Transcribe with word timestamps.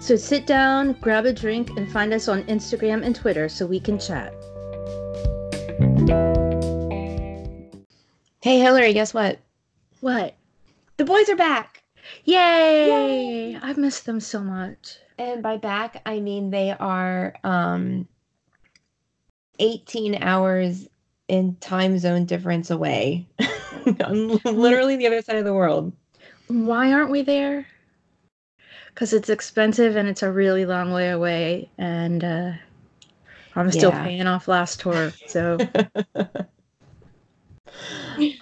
So 0.00 0.16
sit 0.16 0.46
down, 0.46 0.94
grab 0.94 1.26
a 1.26 1.32
drink, 1.32 1.68
and 1.76 1.90
find 1.92 2.14
us 2.14 2.26
on 2.26 2.42
Instagram 2.44 3.04
and 3.04 3.14
Twitter 3.14 3.50
so 3.50 3.66
we 3.66 3.78
can 3.78 3.98
chat. 3.98 4.32
Hey, 8.40 8.58
Hillary, 8.58 8.94
guess 8.94 9.12
what? 9.12 9.38
What? 10.00 10.34
The 10.96 11.04
boys 11.04 11.28
are 11.28 11.36
back! 11.36 11.82
Yay! 12.24 13.54
I've 13.56 13.76
missed 13.76 14.06
them 14.06 14.20
so 14.20 14.40
much. 14.40 14.96
And 15.18 15.42
by 15.42 15.58
back, 15.58 16.00
I 16.06 16.20
mean 16.20 16.48
they 16.48 16.70
are 16.70 17.34
um, 17.44 18.08
18 19.58 20.22
hours 20.22 20.88
in 21.28 21.56
time 21.56 21.98
zone 21.98 22.24
difference 22.24 22.70
away. 22.70 23.28
literally 23.86 24.96
the 24.96 25.06
other 25.06 25.20
side 25.20 25.36
of 25.36 25.44
the 25.44 25.52
world. 25.52 25.92
Why 26.48 26.90
aren't 26.90 27.10
we 27.10 27.20
there? 27.20 27.66
Because 29.00 29.14
it's 29.14 29.30
expensive 29.30 29.96
and 29.96 30.06
it's 30.06 30.22
a 30.22 30.30
really 30.30 30.66
long 30.66 30.92
way 30.92 31.08
away, 31.08 31.70
and 31.78 32.22
uh, 32.22 32.52
I'm 33.56 33.70
still 33.70 33.92
Yeah. 33.92 34.04
paying 34.04 34.26
off 34.26 34.46
last 34.46 34.80
tour. 34.80 35.10
So 35.26 35.58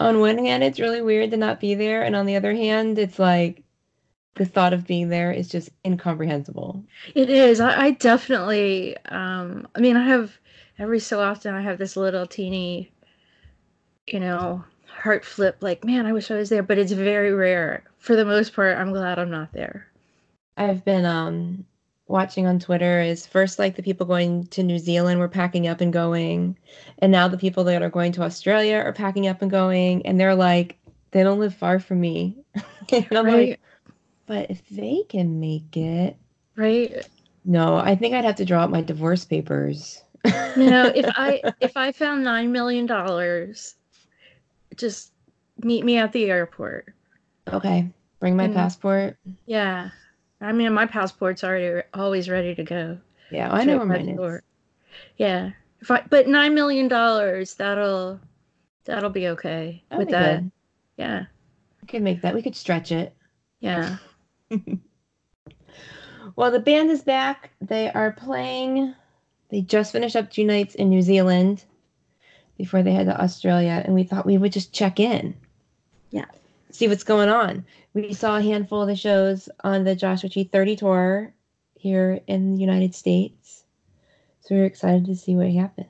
on 0.00 0.18
one 0.18 0.36
hand, 0.36 0.64
it's 0.64 0.80
really 0.80 1.00
weird 1.00 1.30
to 1.30 1.36
not 1.36 1.60
be 1.60 1.76
there, 1.76 2.02
and 2.02 2.16
on 2.16 2.26
the 2.26 2.34
other 2.34 2.52
hand, 2.52 2.98
it's 2.98 3.20
like 3.20 3.62
the 4.34 4.44
thought 4.44 4.72
of 4.72 4.84
being 4.84 5.10
there 5.10 5.30
is 5.30 5.46
just 5.46 5.70
incomprehensible. 5.86 6.82
it 7.14 7.30
is. 7.30 7.60
I, 7.60 7.80
I 7.80 7.90
definitely. 7.92 8.96
Um, 9.06 9.68
I 9.76 9.78
mean, 9.78 9.96
I 9.96 10.08
have 10.08 10.38
every 10.76 10.98
so 10.98 11.20
often 11.20 11.54
I 11.54 11.60
have 11.60 11.78
this 11.78 11.96
little 11.96 12.26
teeny, 12.26 12.90
you 14.08 14.18
know, 14.18 14.64
heart 14.88 15.24
flip. 15.24 15.58
Like, 15.60 15.84
man, 15.84 16.04
I 16.04 16.12
wish 16.12 16.32
I 16.32 16.34
was 16.34 16.48
there, 16.48 16.64
but 16.64 16.78
it's 16.78 16.90
very 16.90 17.32
rare. 17.32 17.84
For 17.98 18.16
the 18.16 18.24
most 18.24 18.54
part, 18.54 18.76
I'm 18.76 18.90
glad 18.90 19.20
I'm 19.20 19.30
not 19.30 19.52
there. 19.52 19.86
I've 20.58 20.84
been 20.84 21.06
um 21.06 21.64
watching 22.06 22.46
on 22.46 22.58
Twitter 22.58 23.00
is 23.02 23.26
first 23.26 23.58
like 23.58 23.76
the 23.76 23.82
people 23.82 24.06
going 24.06 24.46
to 24.48 24.62
New 24.62 24.78
Zealand 24.78 25.20
were 25.20 25.28
packing 25.28 25.68
up 25.68 25.80
and 25.80 25.92
going, 25.92 26.58
and 27.00 27.12
now 27.12 27.28
the 27.28 27.38
people 27.38 27.64
that 27.64 27.82
are 27.82 27.90
going 27.90 28.12
to 28.12 28.22
Australia 28.22 28.76
are 28.78 28.92
packing 28.92 29.26
up 29.28 29.42
and 29.42 29.50
going, 29.50 30.04
and 30.06 30.18
they're 30.20 30.34
like, 30.34 30.78
they 31.12 31.22
don't 31.22 31.40
live 31.40 31.54
far 31.54 31.78
from 31.78 32.00
me. 32.00 32.36
and 32.92 33.06
I'm 33.12 33.26
Right? 33.26 33.50
like, 33.50 33.60
but 34.26 34.50
if 34.50 34.68
they 34.70 35.04
can 35.08 35.40
make 35.40 35.76
it, 35.76 36.16
right. 36.56 37.06
no, 37.44 37.76
I 37.76 37.94
think 37.96 38.14
I'd 38.14 38.24
have 38.24 38.36
to 38.36 38.44
draw 38.44 38.64
up 38.64 38.70
my 38.70 38.82
divorce 38.82 39.24
papers. 39.24 40.02
You 40.54 40.68
know, 40.68 40.86
if 40.94 41.06
I 41.14 41.44
if 41.60 41.76
I 41.76 41.92
found 41.92 42.24
nine 42.24 42.52
million 42.52 42.86
dollars, 42.86 43.76
just 44.76 45.12
meet 45.62 45.84
me 45.84 45.98
at 45.98 46.12
the 46.12 46.30
airport. 46.30 46.94
okay, 47.52 47.90
bring 48.20 48.36
my 48.36 48.48
Mm. 48.48 48.54
passport. 48.54 49.16
Yeah. 49.46 49.90
I 50.40 50.52
mean, 50.52 50.72
my 50.72 50.86
passport's 50.86 51.42
already 51.44 51.82
always 51.94 52.28
ready 52.28 52.54
to 52.54 52.62
go. 52.64 52.98
Yeah, 53.30 53.52
I 53.52 53.64
know 53.64 53.76
where 53.78 53.86
Straight 53.86 53.98
by 53.98 54.04
mine 54.06 54.16
the 54.16 54.22
is. 54.36 54.42
Yeah. 55.16 55.50
If 55.80 55.90
I 55.90 56.02
but 56.08 56.28
nine 56.28 56.54
million 56.54 56.88
dollars, 56.88 57.54
that'll 57.54 58.20
that'll 58.84 59.10
be 59.10 59.28
okay 59.28 59.82
That'd 59.88 59.98
with 59.98 60.08
be 60.08 60.12
that. 60.12 60.40
good. 60.40 60.50
Yeah. 60.96 61.24
We 61.82 61.88
could 61.88 62.02
make 62.02 62.22
that. 62.22 62.34
We 62.34 62.42
could 62.42 62.56
stretch 62.56 62.92
it. 62.92 63.14
Yeah. 63.60 63.96
Well, 66.38 66.52
the 66.52 66.60
band 66.60 66.92
is 66.92 67.02
back. 67.02 67.50
They 67.60 67.90
are 67.90 68.12
playing. 68.12 68.94
They 69.48 69.60
just 69.60 69.90
finished 69.90 70.14
up 70.14 70.30
two 70.30 70.44
nights 70.44 70.76
in 70.76 70.88
New 70.88 71.02
Zealand 71.02 71.64
before 72.56 72.84
they 72.84 72.92
head 72.92 73.06
to 73.06 73.20
Australia, 73.20 73.82
and 73.84 73.92
we 73.92 74.04
thought 74.04 74.24
we 74.24 74.38
would 74.38 74.52
just 74.52 74.72
check 74.72 75.00
in. 75.00 75.34
Yeah. 76.12 76.26
See 76.70 76.88
what's 76.88 77.04
going 77.04 77.28
on. 77.28 77.64
We 77.94 78.12
saw 78.12 78.36
a 78.36 78.42
handful 78.42 78.82
of 78.82 78.88
the 78.88 78.96
shows 78.96 79.48
on 79.64 79.84
the 79.84 79.94
Joshua 79.94 80.28
Tree 80.28 80.44
30 80.44 80.76
tour 80.76 81.34
here 81.78 82.20
in 82.26 82.54
the 82.54 82.60
United 82.60 82.94
States. 82.94 83.64
So 84.40 84.54
we 84.54 84.60
are 84.60 84.64
excited 84.64 85.06
to 85.06 85.16
see 85.16 85.34
what 85.34 85.50
happens. 85.50 85.88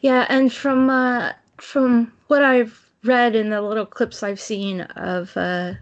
Yeah, 0.00 0.26
and 0.28 0.52
from 0.52 0.90
uh 0.90 1.32
from 1.58 2.12
what 2.28 2.42
I've 2.42 2.90
read 3.04 3.36
in 3.36 3.50
the 3.50 3.62
little 3.62 3.86
clips 3.86 4.22
I've 4.22 4.40
seen 4.40 4.80
of 4.82 5.36
uh 5.36 5.74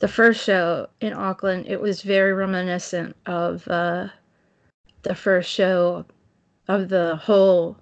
the 0.00 0.08
first 0.08 0.42
show 0.42 0.88
in 1.00 1.12
Auckland, 1.12 1.66
it 1.66 1.80
was 1.80 2.02
very 2.02 2.32
reminiscent 2.32 3.16
of 3.26 3.66
uh 3.68 4.08
the 5.02 5.14
first 5.14 5.50
show 5.50 6.04
of 6.66 6.88
the 6.88 7.16
whole 7.16 7.76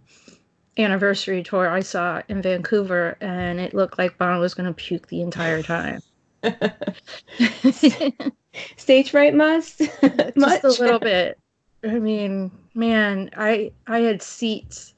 anniversary 0.79 1.43
tour 1.43 1.69
I 1.69 1.81
saw 1.81 2.23
in 2.29 2.43
Vancouver 2.43 3.17
and 3.21 3.61
it 3.61 3.75
looked 3.75 3.99
like 3.99 4.19
Bono 4.19 4.41
was 4.41 4.55
gonna 4.55 4.73
puke 4.73 5.09
the 5.09 5.23
entire 5.23 5.63
time. 5.63 6.01
Stage 8.77 9.11
fright 9.11 9.35
must? 9.35 9.79
just 10.39 10.65
a 10.65 10.83
little 10.83 10.99
bit. 10.99 11.39
I 11.85 11.99
mean, 11.99 12.51
man, 12.75 13.31
I 13.37 13.73
I 13.87 14.01
had 14.01 14.23
seats, 14.23 14.95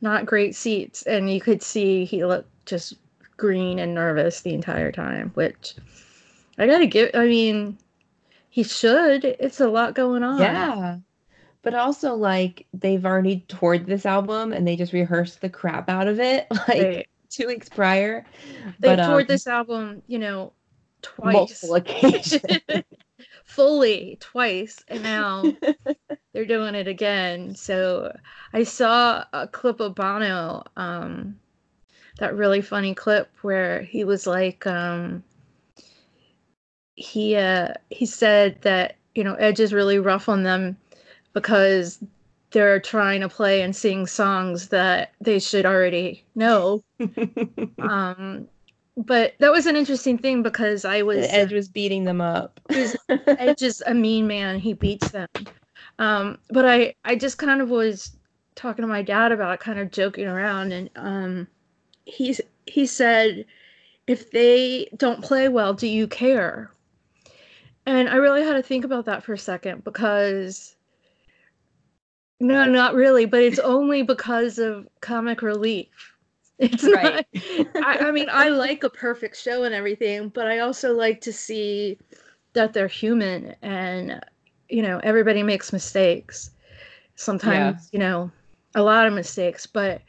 not 0.00 0.26
great 0.26 0.54
seats, 0.54 1.02
and 1.02 1.32
you 1.32 1.40
could 1.40 1.62
see 1.62 2.04
he 2.04 2.24
looked 2.24 2.50
just 2.66 2.94
green 3.36 3.78
and 3.78 3.94
nervous 3.94 4.40
the 4.40 4.54
entire 4.54 4.92
time. 4.92 5.30
Which 5.34 5.74
I 6.58 6.66
gotta 6.66 6.86
give. 6.86 7.10
I 7.14 7.26
mean, 7.26 7.78
he 8.50 8.62
should. 8.62 9.24
It's 9.24 9.60
a 9.60 9.68
lot 9.68 9.94
going 9.94 10.22
on. 10.22 10.40
Yeah. 10.40 10.98
But 11.68 11.74
also 11.74 12.14
like 12.14 12.66
they've 12.72 13.04
already 13.04 13.44
toured 13.46 13.84
this 13.84 14.06
album 14.06 14.54
and 14.54 14.66
they 14.66 14.74
just 14.74 14.94
rehearsed 14.94 15.42
the 15.42 15.50
crap 15.50 15.90
out 15.90 16.08
of 16.08 16.18
it 16.18 16.46
like 16.68 16.78
They, 16.78 17.06
two 17.28 17.46
weeks 17.46 17.68
prior. 17.68 18.24
they 18.78 18.96
But, 18.96 19.00
toured 19.00 19.24
um, 19.24 19.26
this 19.28 19.46
album, 19.46 20.02
you 20.06 20.18
know, 20.18 20.54
twice, 21.02 21.34
multiple 21.34 21.74
occasions. 21.74 22.42
fully 23.44 24.16
twice, 24.18 24.82
and 24.88 25.02
now 25.02 25.44
they're 26.32 26.46
doing 26.46 26.74
it 26.74 26.88
again. 26.88 27.54
So 27.54 28.16
I 28.54 28.62
saw 28.62 29.24
a 29.34 29.46
clip 29.46 29.80
of 29.80 29.94
Bono, 29.94 30.64
um, 30.74 31.38
that 32.18 32.34
really 32.34 32.62
funny 32.62 32.94
clip 32.94 33.30
where 33.42 33.82
he 33.82 34.04
was 34.04 34.26
like, 34.26 34.66
um, 34.66 35.22
he 36.96 37.36
uh, 37.36 37.74
he 37.90 38.06
said 38.06 38.62
that 38.62 38.96
you 39.14 39.22
know 39.22 39.34
Edge 39.34 39.60
is 39.60 39.74
really 39.74 39.98
rough 39.98 40.30
on 40.30 40.44
them 40.44 40.78
because 41.38 42.02
they're 42.50 42.80
trying 42.80 43.20
to 43.20 43.28
play 43.28 43.62
and 43.62 43.76
sing 43.76 44.06
songs 44.06 44.68
that 44.68 45.12
they 45.20 45.38
should 45.38 45.66
already 45.66 46.24
know. 46.34 46.82
Um, 47.80 48.48
but 48.96 49.34
that 49.38 49.52
was 49.52 49.66
an 49.66 49.76
interesting 49.76 50.18
thing 50.18 50.42
because 50.42 50.84
I 50.84 51.02
was 51.02 51.18
The 51.18 51.34
Edge 51.34 51.52
was 51.52 51.68
beating 51.68 52.04
them 52.04 52.20
up. 52.20 52.60
Edge 53.08 53.62
is 53.62 53.82
a 53.86 53.94
mean 53.94 54.26
man. 54.26 54.58
He 54.58 54.72
beats 54.72 55.10
them. 55.10 55.28
Um, 56.00 56.38
but 56.50 56.66
I, 56.66 56.94
I 57.04 57.14
just 57.14 57.38
kind 57.38 57.62
of 57.62 57.70
was 57.70 58.16
talking 58.56 58.82
to 58.82 58.88
my 58.88 59.02
dad 59.02 59.30
about 59.30 59.54
it, 59.54 59.60
kind 59.60 59.78
of 59.78 59.92
joking 59.92 60.26
around, 60.26 60.72
and 60.72 60.90
um, 60.96 61.46
he's 62.04 62.40
he 62.66 62.86
said, 62.86 63.44
if 64.08 64.32
they 64.32 64.88
don't 64.96 65.22
play 65.22 65.48
well, 65.48 65.72
do 65.72 65.86
you 65.86 66.08
care? 66.08 66.72
And 67.86 68.08
I 68.08 68.16
really 68.16 68.42
had 68.42 68.54
to 68.54 68.62
think 68.62 68.84
about 68.84 69.04
that 69.04 69.22
for 69.22 69.32
a 69.32 69.38
second 69.38 69.84
because 69.84 70.74
no, 72.40 72.66
not 72.66 72.94
really, 72.94 73.26
but 73.26 73.42
it's 73.42 73.58
only 73.58 74.02
because 74.02 74.58
of 74.58 74.88
comic 75.00 75.42
relief. 75.42 75.88
It's 76.60 76.88
Right. 76.92 77.24
not 77.24 77.24
I, 77.80 77.98
I 78.08 78.12
mean, 78.12 78.28
I 78.30 78.48
like 78.50 78.84
a 78.84 78.90
perfect 78.90 79.36
show 79.36 79.64
and 79.64 79.74
everything, 79.74 80.28
but 80.30 80.46
I 80.46 80.60
also 80.60 80.94
like 80.94 81.20
to 81.22 81.32
see 81.32 81.98
that 82.54 82.72
they're 82.72 82.88
human 82.88 83.54
and 83.62 84.20
you 84.68 84.82
know, 84.82 85.00
everybody 85.02 85.42
makes 85.42 85.72
mistakes. 85.72 86.50
Sometimes, 87.16 87.88
you 87.92 87.98
know, 87.98 88.30
a 88.74 88.82
lot 88.82 89.06
of 89.06 89.12
mistakes, 89.14 89.66
but 89.66 90.02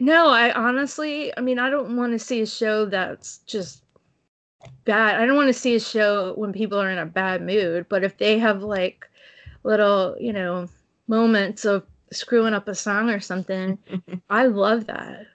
no, 0.00 0.28
I 0.30 0.52
honestly, 0.52 1.36
I 1.36 1.40
mean, 1.42 1.58
I 1.58 1.70
don't 1.70 1.96
want 1.96 2.12
to 2.12 2.18
see 2.20 2.42
a 2.42 2.46
show 2.46 2.86
that's 2.86 3.38
just 3.40 3.84
bad. 4.84 5.20
I 5.20 5.26
don't 5.26 5.36
want 5.36 5.48
to 5.48 5.52
see 5.54 5.74
a 5.74 5.80
show 5.80 6.34
when 6.36 6.52
people 6.52 6.80
are 6.80 6.90
in 6.90 6.98
a 6.98 7.06
bad 7.06 7.42
mood, 7.42 7.86
but 7.88 8.04
if 8.04 8.16
they 8.18 8.38
have 8.38 8.62
like 8.62 9.08
little, 9.64 10.16
you 10.20 10.32
know, 10.32 10.68
moments 11.08 11.64
of 11.64 11.84
screwing 12.12 12.54
up 12.54 12.68
a 12.68 12.74
song 12.74 13.10
or 13.10 13.20
something, 13.20 13.78
I 14.30 14.46
love 14.46 14.86
that. 14.86 15.26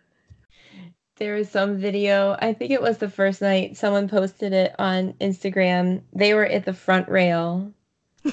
there 1.17 1.35
was 1.35 1.49
some 1.49 1.77
video, 1.77 2.35
I 2.39 2.53
think 2.53 2.71
it 2.71 2.81
was 2.81 2.97
the 2.97 3.09
first 3.09 3.41
night, 3.41 3.77
someone 3.77 4.07
posted 4.09 4.53
it 4.53 4.73
on 4.79 5.13
Instagram. 5.21 6.01
They 6.13 6.33
were 6.33 6.45
at 6.45 6.65
the 6.65 6.73
front 6.73 7.09
rail 7.09 7.71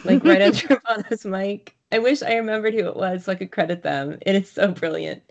like 0.04 0.24
right 0.24 0.42
under 0.42 0.80
Bono's 0.86 1.24
mic. 1.26 1.76
I 1.92 1.98
wish 1.98 2.22
I 2.22 2.34
remembered 2.36 2.74
who 2.74 2.86
it 2.86 2.96
was 2.96 3.24
so 3.24 3.32
I 3.32 3.36
could 3.36 3.50
credit 3.52 3.82
them. 3.82 4.18
It 4.22 4.34
is 4.36 4.50
so 4.50 4.72
brilliant. 4.72 5.22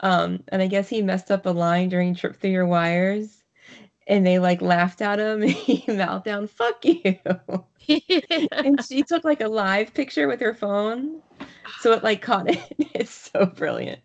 Um, 0.00 0.42
and 0.48 0.60
I 0.62 0.66
guess 0.66 0.88
he 0.88 1.02
messed 1.02 1.30
up 1.30 1.46
a 1.46 1.50
line 1.50 1.88
during 1.88 2.14
Trip 2.14 2.36
Through 2.38 2.50
Your 2.50 2.66
Wires, 2.66 3.42
and 4.06 4.26
they 4.26 4.38
like 4.38 4.60
laughed 4.60 5.00
at 5.00 5.18
him, 5.18 5.42
and 5.42 5.50
he 5.50 5.84
mouthed 5.92 6.24
down, 6.26 6.46
"Fuck 6.48 6.84
you." 6.84 7.16
and 8.52 8.84
she 8.84 9.02
took 9.02 9.24
like 9.24 9.40
a 9.40 9.48
live 9.48 9.94
picture 9.94 10.28
with 10.28 10.40
her 10.40 10.54
phone, 10.54 11.22
so 11.80 11.92
it 11.92 12.02
like 12.02 12.22
caught 12.22 12.50
it. 12.50 12.58
It's 12.96 13.30
so 13.30 13.44
brilliant. 13.44 14.00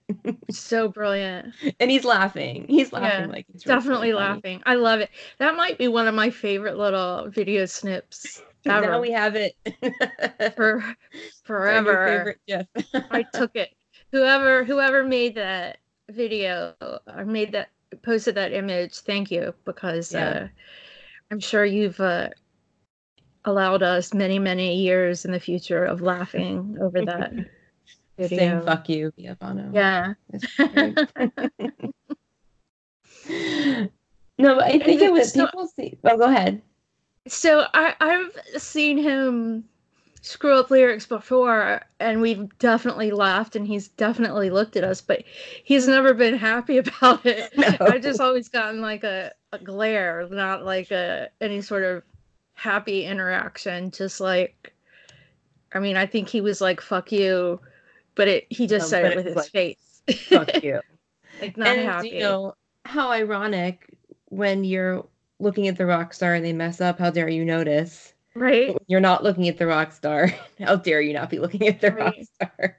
so 0.50 0.90
brilliant. 0.90 1.54
And 1.80 1.90
he's 1.90 2.04
laughing. 2.04 2.66
He's 2.68 2.92
laughing 2.92 3.30
yeah, 3.30 3.32
like 3.32 3.46
it's 3.54 3.66
really 3.66 3.80
definitely 3.80 4.14
laughing. 4.14 4.62
I 4.66 4.76
love 4.76 5.00
it. 5.00 5.10
That 5.38 5.56
might 5.56 5.78
be 5.78 5.88
one 5.88 6.10
of 6.10 6.14
my 6.14 6.30
favorite 6.30 6.78
little 6.78 7.30
video 7.30 7.66
snips 7.66 8.42
ever. 8.66 8.88
Now 8.88 9.00
we 9.00 9.12
have 9.12 9.36
it 9.38 9.56
for 10.58 10.84
forever. 11.46 12.06
favorite 12.06 12.40
GIF. 12.48 12.68
I 13.12 13.24
took 13.34 13.56
it. 13.56 13.74
Whoever 14.12 14.66
whoever 14.66 15.06
made 15.06 15.36
that 15.36 15.78
video 16.10 16.74
or 16.82 17.26
made 17.26 17.54
that 17.54 17.70
posted 18.04 18.36
that 18.36 18.52
image, 18.52 19.00
thank 19.00 19.32
you 19.32 19.54
because 19.64 20.14
yeah. 20.14 20.30
uh, 20.30 20.48
I'm 21.32 21.40
sure 21.40 21.64
you've 21.64 22.00
uh, 22.00 22.30
allowed 23.46 23.84
us 23.84 24.14
many 24.14 24.40
many 24.40 24.76
years 24.76 25.26
in 25.26 25.32
the 25.32 25.40
future 25.40 25.84
of 25.84 26.02
laughing 26.02 26.78
over 26.82 27.04
that 27.04 27.34
video. 28.18 28.38
Saying 28.38 28.62
fuck 28.62 28.90
you, 28.90 29.12
Biavano. 29.18 29.74
Yeah. 29.74 30.14
no, 34.38 34.56
but 34.56 34.64
I 34.64 34.80
think 34.80 35.02
it 35.02 35.12
was 35.12 35.32
people 35.34 35.68
see. 35.68 35.98
Oh, 36.04 36.18
go 36.18 36.26
ahead. 36.26 36.62
So 37.28 37.66
I 37.74 37.96
I've 38.00 38.62
seen 38.62 38.98
him 38.98 39.66
screw 40.22 40.60
up 40.60 40.70
lyrics 40.70 41.06
before 41.08 41.82
and 42.00 42.22
we've 42.22 42.48
definitely 42.60 43.10
laughed 43.10 43.56
and 43.56 43.66
he's 43.66 43.88
definitely 43.88 44.52
looked 44.52 44.76
at 44.76 44.84
us 44.84 45.02
but 45.02 45.24
he's 45.64 45.88
never 45.88 46.14
been 46.14 46.38
happy 46.38 46.78
about 46.78 47.26
it 47.26 47.52
no. 47.58 47.76
i've 47.82 48.04
just 48.04 48.22
always 48.22 48.48
gotten 48.48 48.82
like 48.82 49.04
a, 49.04 49.32
a 49.52 49.58
glare 49.58 50.28
not 50.30 50.64
like 50.64 50.92
a 50.92 51.28
any 51.42 51.60
sort 51.60 51.84
of 51.84 52.04
happy 52.62 53.06
interaction 53.06 53.90
just 53.92 54.20
like 54.20 54.74
i 55.74 55.80
mean 55.80 55.98
i 55.98 56.06
think 56.06 56.30
he 56.30 56.42
was 56.42 56.62
like 56.62 56.80
fuck 56.80 57.12
you 57.12 57.60
but 58.14 58.28
it 58.28 58.46
he 58.50 58.68
just 58.68 58.86
no, 58.86 58.90
said 58.90 59.12
it 59.12 59.16
with 59.16 59.26
his 59.26 59.36
like, 59.36 59.50
face 59.50 60.02
fuck 60.30 60.64
you 60.64 60.80
like 61.42 61.58
not 61.58 61.70
and, 61.70 61.82
happy 61.82 62.10
you 62.10 62.20
know 62.20 62.54
how 62.86 63.10
ironic 63.10 63.98
when 64.26 64.64
you're 64.64 65.06
looking 65.40 65.68
at 65.68 65.78
the 65.78 65.86
rock 65.86 66.14
star 66.14 66.36
and 66.36 66.46
they 66.46 66.54
mess 66.54 66.80
up 66.80 67.00
how 67.00 67.10
dare 67.10 67.30
you 67.30 67.44
notice 67.44 68.14
Right. 68.34 68.78
You're 68.88 69.02
not 69.02 69.24
looking 69.24 69.48
at 69.50 69.58
the 69.58 69.68
rock 69.68 69.92
star. 69.92 70.34
How 70.60 70.78
dare 70.78 71.02
you 71.02 71.14
not 71.14 71.30
be 71.30 71.40
looking 71.40 71.68
at 71.68 71.82
the 71.82 71.92
right. 71.92 72.06
rock 72.06 72.16
star? 72.34 72.78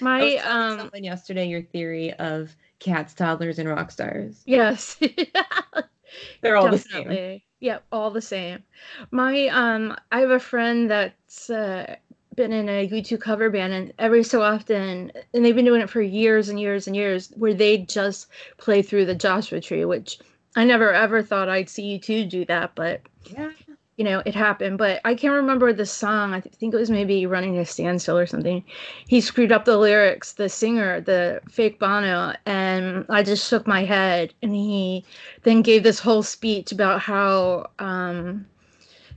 My 0.00 0.36
um 0.38 0.78
someone 0.78 1.04
yesterday 1.04 1.48
your 1.48 1.62
theory 1.62 2.12
of 2.14 2.54
cats, 2.78 3.14
toddlers, 3.14 3.58
and 3.58 3.68
rock 3.68 3.90
stars. 3.90 4.42
Yes. 4.46 4.96
They're 6.40 6.56
all 6.56 6.70
Definitely. 6.70 7.14
the 7.14 7.20
same. 7.20 7.40
Yeah, 7.60 7.78
all 7.90 8.10
the 8.10 8.20
same. 8.20 8.62
My 9.10 9.48
um 9.48 9.96
I 10.12 10.20
have 10.20 10.30
a 10.30 10.38
friend 10.40 10.90
that's 10.90 11.48
uh 11.50 11.96
been 12.34 12.52
in 12.52 12.68
a 12.68 12.86
U2 12.86 13.18
cover 13.18 13.48
band 13.48 13.72
and 13.72 13.92
every 13.98 14.22
so 14.22 14.42
often 14.42 15.10
and 15.32 15.44
they've 15.44 15.56
been 15.56 15.64
doing 15.64 15.80
it 15.80 15.88
for 15.88 16.02
years 16.02 16.50
and 16.50 16.60
years 16.60 16.86
and 16.86 16.94
years 16.94 17.32
where 17.36 17.54
they 17.54 17.78
just 17.78 18.26
play 18.58 18.82
through 18.82 19.06
the 19.06 19.14
Joshua 19.14 19.58
tree, 19.60 19.86
which 19.86 20.18
I 20.54 20.64
never 20.64 20.92
ever 20.92 21.22
thought 21.22 21.48
I'd 21.48 21.70
see 21.70 21.98
U2 21.98 22.28
do 22.28 22.44
that, 22.46 22.74
but 22.74 23.00
yeah 23.30 23.50
you 23.96 24.04
know, 24.04 24.22
it 24.26 24.34
happened. 24.34 24.78
But 24.78 25.00
I 25.04 25.14
can't 25.14 25.34
remember 25.34 25.72
the 25.72 25.86
song. 25.86 26.34
I 26.34 26.40
think 26.40 26.74
it 26.74 26.76
was 26.76 26.90
maybe 26.90 27.26
Running 27.26 27.58
a 27.58 27.64
Standstill 27.64 28.18
or 28.18 28.26
something. 28.26 28.62
He 29.08 29.20
screwed 29.20 29.52
up 29.52 29.64
the 29.64 29.78
lyrics, 29.78 30.34
the 30.34 30.48
singer, 30.48 31.00
the 31.00 31.40
fake 31.48 31.78
Bono, 31.78 32.34
and 32.44 33.06
I 33.08 33.22
just 33.22 33.48
shook 33.48 33.66
my 33.66 33.84
head. 33.84 34.34
And 34.42 34.54
he 34.54 35.04
then 35.42 35.62
gave 35.62 35.82
this 35.82 35.98
whole 35.98 36.22
speech 36.22 36.72
about 36.72 37.00
how 37.00 37.70
um, 37.78 38.46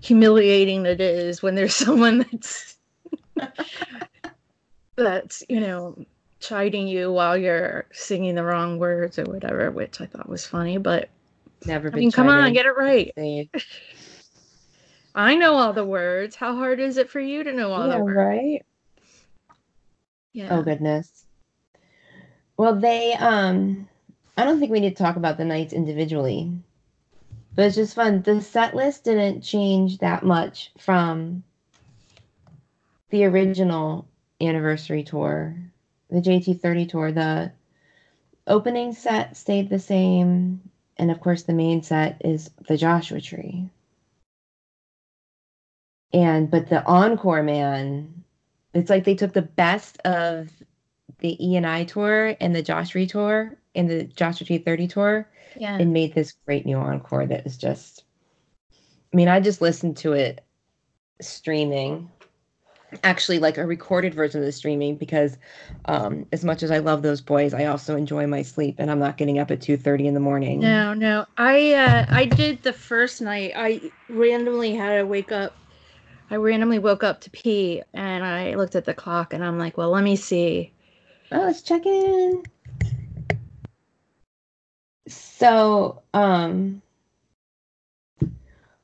humiliating 0.02 0.86
it 0.86 1.02
is 1.02 1.42
when 1.42 1.56
there's 1.56 1.76
someone 1.86 2.26
that's 2.32 2.78
that's 4.96 5.44
you 5.48 5.62
know 5.62 5.96
chiding 6.40 6.88
you 6.88 7.12
while 7.12 7.38
you're 7.38 7.86
singing 7.92 8.36
the 8.36 8.44
wrong 8.44 8.80
words 8.80 9.20
or 9.20 9.24
whatever, 9.26 9.72
which 9.72 10.00
I 10.00 10.06
thought 10.06 10.30
was 10.30 10.46
funny. 10.46 10.78
But 10.78 11.10
never. 11.66 11.92
I 11.92 11.96
mean, 11.96 12.12
come 12.12 12.30
on, 12.30 12.54
get 12.54 12.66
it 12.66 12.78
right. 12.78 13.12
I 15.20 15.36
know 15.36 15.56
all 15.56 15.74
the 15.74 15.84
words. 15.84 16.38
How 16.38 16.56
hard 16.56 16.80
is 16.80 16.96
it 16.96 17.10
for 17.10 17.20
you 17.20 17.44
to 17.44 17.52
know 17.52 17.74
all 17.74 17.90
yeah, 17.90 17.98
the 17.98 18.04
words? 18.06 18.16
Right. 18.16 18.66
Yeah. 20.32 20.48
Oh 20.58 20.64
goodness. 20.64 21.26
Well, 22.56 22.80
they 22.80 23.16
um 23.16 23.90
I 24.38 24.46
don't 24.46 24.62
think 24.62 24.72
we 24.72 24.80
need 24.80 24.96
to 24.96 25.04
talk 25.04 25.18
about 25.18 25.38
the 25.38 25.44
nights 25.44 25.74
individually. 25.74 26.54
But 27.54 27.66
it's 27.66 27.76
just 27.76 27.96
fun. 27.96 28.22
The 28.22 28.40
set 28.40 28.74
list 28.74 29.04
didn't 29.04 29.42
change 29.42 29.98
that 29.98 30.24
much 30.24 30.72
from 30.78 31.44
the 33.10 33.26
original 33.26 34.08
anniversary 34.40 35.04
tour, 35.04 35.58
the 36.10 36.22
JT30 36.22 36.88
tour. 36.88 37.12
The 37.12 37.52
opening 38.48 38.94
set 38.94 39.36
stayed 39.36 39.70
the 39.70 39.80
same, 39.80 40.62
and 40.96 41.12
of 41.12 41.20
course 41.20 41.44
the 41.44 41.52
main 41.52 41.82
set 41.82 42.22
is 42.24 42.52
the 42.70 42.78
Joshua 42.78 43.20
Tree 43.20 43.70
and 46.14 46.50
but 46.50 46.70
the 46.70 46.84
encore 46.86 47.44
man 47.44 48.24
it's 48.74 48.90
like 48.90 49.04
they 49.04 49.16
took 49.16 49.34
the 49.34 49.42
best 49.42 49.98
of 50.00 50.50
the 51.20 51.44
E 51.46 51.56
and 51.56 51.68
I 51.68 51.84
tour 51.84 52.36
and 52.40 52.56
the 52.56 52.62
Josh 52.62 52.90
Tree 52.90 53.08
tour 53.08 53.58
and 53.76 53.90
the 53.90 54.04
Joshua 54.04 54.48
Tree 54.48 54.58
30 54.58 54.88
tour 54.88 55.30
yeah. 55.58 55.78
and 55.78 55.92
made 55.92 56.14
this 56.14 56.34
great 56.46 56.66
new 56.66 56.78
encore 56.78 57.26
that 57.26 57.46
is 57.46 57.58
just 57.58 58.04
I 59.12 59.18
mean, 59.18 59.28
I 59.28 59.40
just 59.40 59.62
listened 59.62 59.98
to 59.98 60.14
it 60.14 60.44
streaming. 61.22 62.12
Actually, 63.04 63.38
like 63.38 63.60
a 63.60 63.66
recorded 63.68 64.16
version 64.16 64.40
of 64.40 64.46
the 64.46 64.52
streaming 64.52 64.96
because 64.96 65.38
um, 65.86 66.26
as 66.32 66.44
much 66.44 66.64
as 66.64 66.72
I 66.72 66.80
love 66.80 67.04
those 67.04 67.22
boys, 67.22 67.54
I 67.54 67.66
also 67.66 67.96
enjoy 67.96 68.26
my 68.26 68.42
sleep 68.42 68.76
and 68.80 68.90
I'm 68.90 68.98
not 68.98 69.18
getting 69.18 69.38
up 69.38 69.52
at 69.52 69.60
2:30 69.60 70.06
in 70.06 70.14
the 70.16 70.20
morning. 70.20 70.60
No, 70.60 70.96
no. 70.96 71.28
I 71.38 71.74
uh, 71.74 72.06
I 72.10 72.26
did 72.26 72.64
the 72.64 72.74
first 72.74 73.22
night. 73.22 73.54
I 73.56 73.92
randomly 74.10 74.74
had 74.74 74.98
to 74.98 75.04
wake 75.04 75.32
up 75.32 75.56
I 76.32 76.36
randomly 76.36 76.80
woke 76.80 77.04
up 77.04 77.22
to 77.22 77.30
pee 77.30 77.82
and 77.94 78.24
I 78.24 78.54
looked 78.56 78.76
at 78.76 78.86
the 78.86 78.94
clock 78.94 79.34
and 79.34 79.44
I'm 79.44 79.58
like, 79.58 79.78
well, 79.78 79.90
let 79.90 80.04
me 80.04 80.16
see. 80.16 80.72
Oh, 81.32 81.40
let's 81.40 81.62
check 81.62 81.86
in. 81.86 82.44
So, 85.08 86.04
um, 86.14 86.82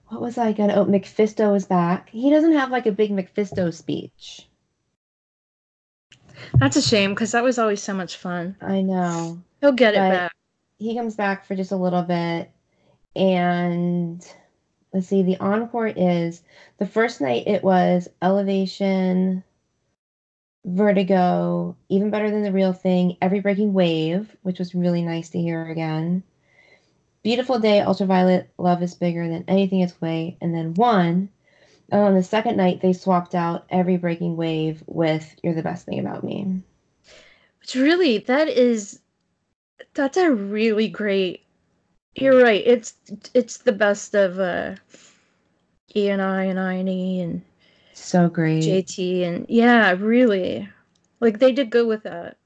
what 0.07 0.21
was 0.21 0.37
I 0.37 0.53
gonna? 0.53 0.73
Oh, 0.73 0.85
MacPhisto 0.85 1.55
is 1.55 1.65
back. 1.65 2.09
He 2.09 2.29
doesn't 2.29 2.53
have 2.53 2.71
like 2.71 2.85
a 2.85 2.91
big 2.91 3.11
MacPhisto 3.11 3.73
speech. 3.73 4.47
That's 6.55 6.77
a 6.77 6.81
shame 6.81 7.11
because 7.11 7.31
that 7.33 7.43
was 7.43 7.59
always 7.59 7.81
so 7.81 7.93
much 7.93 8.17
fun. 8.17 8.55
I 8.61 8.81
know. 8.81 9.41
He'll 9.61 9.71
get 9.71 9.93
it 9.93 9.97
back. 9.97 10.31
He 10.77 10.95
comes 10.95 11.15
back 11.15 11.45
for 11.45 11.55
just 11.55 11.71
a 11.71 11.75
little 11.75 12.01
bit, 12.01 12.49
and 13.15 14.25
let's 14.95 15.07
see, 15.07 15.23
the 15.23 15.37
encore 15.37 15.87
is 15.87 16.41
the 16.77 16.87
first 16.87 17.19
night 17.19 17.47
it 17.47 17.63
was 17.63 18.07
Elevation, 18.21 19.43
Vertigo, 20.63 21.75
even 21.89 22.09
better 22.09 22.31
than 22.31 22.43
the 22.43 22.51
real 22.53 22.71
thing, 22.71 23.17
Every 23.21 23.41
Breaking 23.41 23.73
Wave, 23.73 24.33
which 24.41 24.57
was 24.57 24.73
really 24.73 25.01
nice 25.01 25.29
to 25.31 25.39
hear 25.39 25.69
again. 25.69 26.23
Beautiful 27.23 27.59
Day, 27.59 27.81
Ultraviolet, 27.81 28.49
Love 28.57 28.81
is 28.81 28.95
Bigger 28.95 29.27
Than 29.27 29.43
Anything 29.49 29.81
Its 29.81 29.99
Way, 29.99 30.37
and 30.39 30.55
then 30.55 30.73
one. 30.75 31.27
And 31.91 32.01
on 32.01 32.15
the 32.15 32.23
second 32.23 32.55
night, 32.55 32.79
they 32.81 32.93
swapped 32.93 33.35
out 33.35 33.65
Every 33.69 33.97
Breaking 33.97 34.37
Wave 34.37 34.81
with 34.87 35.35
You're 35.43 35.55
the 35.55 35.61
Best 35.61 35.85
Thing 35.85 35.99
About 35.99 36.23
Me. 36.23 36.61
Which 37.59 37.75
really, 37.75 38.19
that 38.19 38.47
is, 38.47 39.01
that's 39.93 40.17
a 40.17 40.31
really 40.31 40.87
great 40.87 41.44
you're 42.15 42.41
right. 42.41 42.63
It's 42.65 42.93
it's 43.33 43.57
the 43.57 43.71
best 43.71 44.15
of 44.15 44.39
uh 44.39 44.75
E 45.95 46.09
and 46.09 46.21
I 46.21 46.43
and 46.45 46.59
I 46.59 46.73
and 46.73 46.89
E 46.89 47.19
and 47.21 47.41
so 47.93 48.29
great. 48.29 48.63
JT 48.63 49.23
and 49.23 49.45
yeah, 49.49 49.95
really. 49.97 50.67
Like 51.19 51.39
they 51.39 51.51
did 51.51 51.69
good 51.69 51.87
with 51.87 52.03
that. 52.03 52.37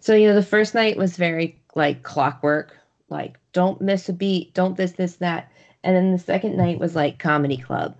So, 0.00 0.14
you 0.14 0.28
know, 0.28 0.34
the 0.34 0.42
first 0.42 0.74
night 0.74 0.96
was 0.96 1.16
very 1.16 1.58
like 1.74 2.02
clockwork, 2.02 2.76
like 3.08 3.38
don't 3.52 3.80
miss 3.80 4.08
a 4.08 4.12
beat, 4.12 4.54
don't 4.54 4.76
this, 4.76 4.92
this, 4.92 5.16
that. 5.16 5.50
And 5.82 5.96
then 5.96 6.12
the 6.12 6.18
second 6.18 6.56
night 6.56 6.78
was 6.78 6.94
like 6.94 7.18
comedy 7.18 7.56
club. 7.56 7.96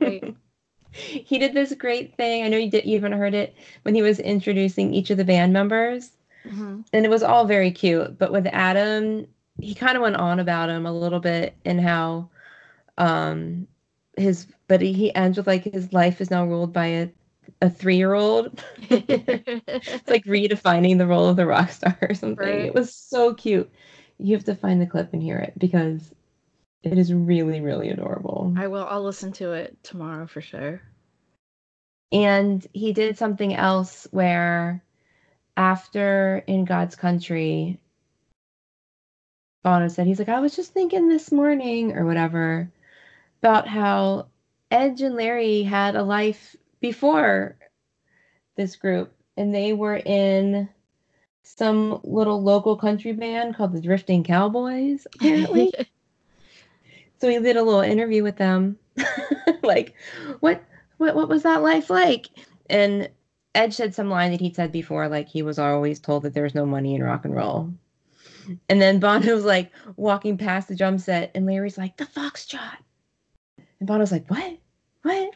Right. 0.00 0.34
he 0.90 1.38
did 1.38 1.54
this 1.54 1.74
great 1.74 2.16
thing. 2.16 2.42
I 2.42 2.48
know 2.48 2.58
you 2.58 2.70
did 2.70 2.84
you 2.84 2.96
even 2.96 3.12
heard 3.12 3.34
it 3.34 3.54
when 3.82 3.94
he 3.94 4.02
was 4.02 4.18
introducing 4.18 4.92
each 4.92 5.10
of 5.10 5.16
the 5.16 5.24
band 5.24 5.52
members. 5.52 6.10
Mm-hmm. 6.44 6.82
And 6.92 7.04
it 7.04 7.08
was 7.10 7.22
all 7.22 7.44
very 7.44 7.70
cute. 7.70 8.18
But 8.18 8.32
with 8.32 8.46
Adam, 8.46 9.26
he 9.60 9.74
kind 9.74 9.96
of 9.96 10.02
went 10.02 10.16
on 10.16 10.40
about 10.40 10.68
him 10.70 10.86
a 10.86 10.92
little 10.92 11.20
bit 11.20 11.54
and 11.64 11.80
how 11.80 12.28
um 12.98 13.66
his 14.16 14.46
but 14.68 14.80
he, 14.80 14.92
he 14.92 15.14
ends 15.14 15.36
with 15.36 15.46
like 15.46 15.64
his 15.64 15.92
life 15.92 16.20
is 16.20 16.30
now 16.30 16.44
ruled 16.44 16.72
by 16.72 16.86
a 16.86 17.08
a 17.62 17.70
three 17.70 17.96
year 17.96 18.14
old. 18.14 18.62
it's 18.90 20.08
like 20.08 20.24
redefining 20.24 20.98
the 20.98 21.06
role 21.06 21.28
of 21.28 21.36
the 21.36 21.46
rock 21.46 21.70
star 21.70 21.96
or 22.02 22.14
something. 22.14 22.36
Right. 22.46 22.66
It 22.66 22.74
was 22.74 22.92
so 22.92 23.34
cute. 23.34 23.70
You 24.18 24.34
have 24.34 24.44
to 24.44 24.54
find 24.54 24.80
the 24.80 24.86
clip 24.86 25.12
and 25.12 25.22
hear 25.22 25.38
it 25.38 25.54
because 25.58 26.14
it 26.82 26.98
is 26.98 27.12
really, 27.12 27.60
really 27.60 27.90
adorable. 27.90 28.52
I 28.56 28.66
will. 28.68 28.86
I'll 28.88 29.02
listen 29.02 29.32
to 29.32 29.52
it 29.52 29.76
tomorrow 29.82 30.26
for 30.26 30.40
sure. 30.40 30.80
And 32.12 32.66
he 32.72 32.92
did 32.92 33.18
something 33.18 33.54
else 33.54 34.06
where 34.10 34.82
after 35.56 36.42
In 36.46 36.64
God's 36.64 36.94
Country, 36.96 37.78
Bono 39.66 39.88
said, 39.88 40.06
he's 40.06 40.20
like, 40.20 40.28
I 40.28 40.38
was 40.38 40.54
just 40.54 40.72
thinking 40.72 41.08
this 41.08 41.32
morning 41.32 41.96
or 41.96 42.06
whatever 42.06 42.70
about 43.42 43.66
how 43.66 44.28
Edge 44.70 45.02
and 45.02 45.16
Larry 45.16 45.64
had 45.64 45.96
a 45.96 46.04
life 46.04 46.54
before 46.78 47.56
this 48.54 48.76
group, 48.76 49.12
and 49.36 49.52
they 49.52 49.72
were 49.72 49.96
in 49.96 50.68
some 51.42 51.98
little 52.04 52.40
local 52.40 52.76
country 52.76 53.10
band 53.10 53.56
called 53.56 53.72
the 53.72 53.80
Drifting 53.80 54.22
Cowboys, 54.22 55.04
apparently. 55.16 55.72
so 57.20 57.26
we 57.26 57.36
did 57.40 57.56
a 57.56 57.62
little 57.64 57.80
interview 57.80 58.22
with 58.22 58.36
them. 58.36 58.78
like, 59.64 59.94
what 60.38 60.62
what 60.98 61.16
what 61.16 61.28
was 61.28 61.42
that 61.42 61.64
life 61.64 61.90
like? 61.90 62.28
And 62.70 63.10
Edge 63.52 63.74
said 63.74 63.96
some 63.96 64.10
line 64.10 64.30
that 64.30 64.40
he'd 64.40 64.54
said 64.54 64.70
before, 64.70 65.08
like 65.08 65.26
he 65.26 65.42
was 65.42 65.58
always 65.58 65.98
told 65.98 66.22
that 66.22 66.34
there 66.34 66.44
was 66.44 66.54
no 66.54 66.66
money 66.66 66.94
in 66.94 67.02
rock 67.02 67.24
and 67.24 67.34
roll. 67.34 67.72
And 68.68 68.80
then 68.80 69.00
Bono 69.00 69.34
was 69.34 69.44
like 69.44 69.72
walking 69.96 70.38
past 70.38 70.68
the 70.68 70.76
drum 70.76 70.98
set, 70.98 71.30
and 71.34 71.46
Larry's 71.46 71.78
like, 71.78 71.96
the 71.96 72.04
foxtrot. 72.04 72.78
And 73.78 73.86
Bono's 73.86 74.12
like, 74.12 74.30
what? 74.30 74.58
what? 75.06 75.34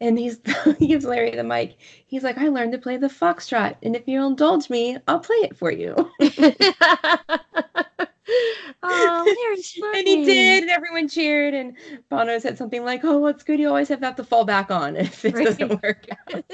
And 0.00 0.18
he's 0.18 0.40
he 0.78 0.88
gives 0.88 1.04
Larry 1.04 1.30
the 1.30 1.44
mic. 1.44 1.76
He's 2.06 2.24
like, 2.24 2.38
I 2.38 2.48
learned 2.48 2.72
to 2.72 2.78
play 2.78 2.96
the 2.96 3.08
foxtrot, 3.08 3.76
and 3.82 3.96
if 3.96 4.06
you'll 4.06 4.28
indulge 4.28 4.68
me, 4.68 4.98
I'll 5.08 5.20
play 5.20 5.36
it 5.36 5.56
for 5.56 5.70
you. 5.70 5.94
oh, 8.82 9.36
Larry's 9.38 9.72
funny. 9.72 9.98
and 9.98 10.08
he 10.08 10.24
did, 10.24 10.62
and 10.64 10.70
everyone 10.70 11.08
cheered. 11.08 11.54
And 11.54 11.76
Bono 12.10 12.38
said 12.38 12.58
something 12.58 12.84
like, 12.84 13.04
"Oh, 13.04 13.18
what's 13.18 13.44
good? 13.44 13.60
You 13.60 13.68
always 13.68 13.88
have 13.88 14.00
that 14.00 14.16
to 14.16 14.24
fall 14.24 14.44
back 14.44 14.70
on 14.70 14.96
if 14.96 15.24
it 15.24 15.34
right. 15.34 15.46
doesn't 15.46 15.82
work 15.82 16.06
out." 16.34 16.44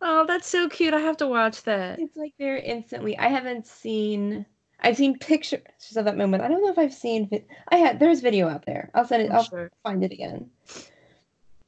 Oh, 0.00 0.24
that's 0.26 0.48
so 0.48 0.68
cute. 0.68 0.94
I 0.94 1.00
have 1.00 1.16
to 1.18 1.26
watch 1.26 1.62
that. 1.64 1.98
It's 1.98 2.16
like 2.16 2.34
they're 2.38 2.58
instantly. 2.58 3.18
I 3.18 3.28
haven't 3.28 3.66
seen. 3.66 4.46
I've 4.80 4.96
seen 4.96 5.18
pictures 5.18 5.60
of 5.96 6.04
that 6.04 6.16
moment. 6.16 6.42
I 6.42 6.48
don't 6.48 6.62
know 6.62 6.70
if 6.70 6.78
I've 6.78 6.94
seen. 6.94 7.28
I 7.68 7.76
had. 7.76 7.98
There's 7.98 8.20
video 8.20 8.48
out 8.48 8.66
there. 8.66 8.90
I'll 8.94 9.06
send 9.06 9.22
it. 9.22 9.30
I'm 9.30 9.36
I'll 9.36 9.44
sure. 9.44 9.70
find 9.82 10.04
it 10.04 10.12
again 10.12 10.50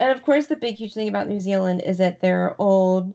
and 0.01 0.13
of 0.13 0.23
course, 0.23 0.47
the 0.47 0.57
big 0.57 0.77
huge 0.77 0.95
thing 0.95 1.09
about 1.09 1.29
New 1.29 1.41
Zealand 1.41 1.83
is 1.85 1.99
that 1.99 2.21
their 2.21 2.61
old 2.61 3.15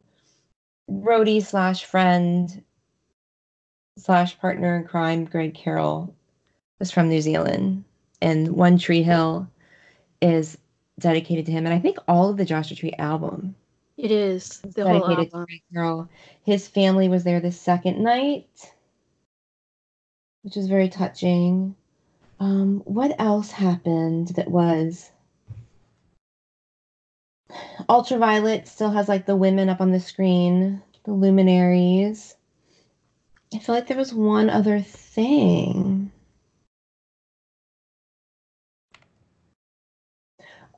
roadie 0.91 1.43
slash 1.43 1.86
friend 1.86 2.63
slash 3.98 4.38
partner 4.39 4.75
in 4.75 4.86
crime, 4.86 5.25
Greg 5.25 5.53
Carroll, 5.53 6.13
was 6.79 6.91
from 6.91 7.07
New 7.07 7.22
Zealand, 7.22 7.86
and 8.22 8.50
One 8.50 8.77
Tree 8.77 9.03
Hill 9.03 9.48
is 10.22 10.57
dedicated 11.00 11.45
to 11.45 11.51
him, 11.51 11.65
and 11.65 11.74
I 11.74 11.79
think 11.79 11.98
all 12.07 12.29
of 12.29 12.38
the 12.38 12.45
Joshua 12.45 12.75
Tree 12.75 12.93
album. 12.98 13.55
It 14.03 14.12
is 14.12 14.60
the 14.60 14.86
whole 14.86 15.10
album. 15.10 15.45
Carroll. 15.74 16.10
His 16.43 16.67
family 16.67 17.07
was 17.07 17.24
there 17.24 17.39
the 17.39 17.53
second 17.53 18.03
night, 18.03 18.50
which 20.41 20.57
was 20.57 20.67
very 20.67 20.89
touching. 20.89 21.74
Um, 22.38 22.81
what 22.83 23.15
else 23.17 23.51
happened 23.51 24.27
that 24.36 24.51
was 24.51 25.10
Ultraviolet 27.88 28.67
still 28.67 28.91
has 28.91 29.07
like 29.07 29.25
the 29.25 29.38
women 29.38 29.69
up 29.69 29.79
on 29.79 29.91
the 29.91 30.01
screen, 30.01 30.81
the 31.05 31.13
luminaries. 31.13 32.36
I 33.53 33.60
feel 33.60 33.74
like 33.74 33.88
there 33.88 33.95
was 33.95 34.13
one 34.13 34.50
other 34.50 34.81
thing. 34.81 36.12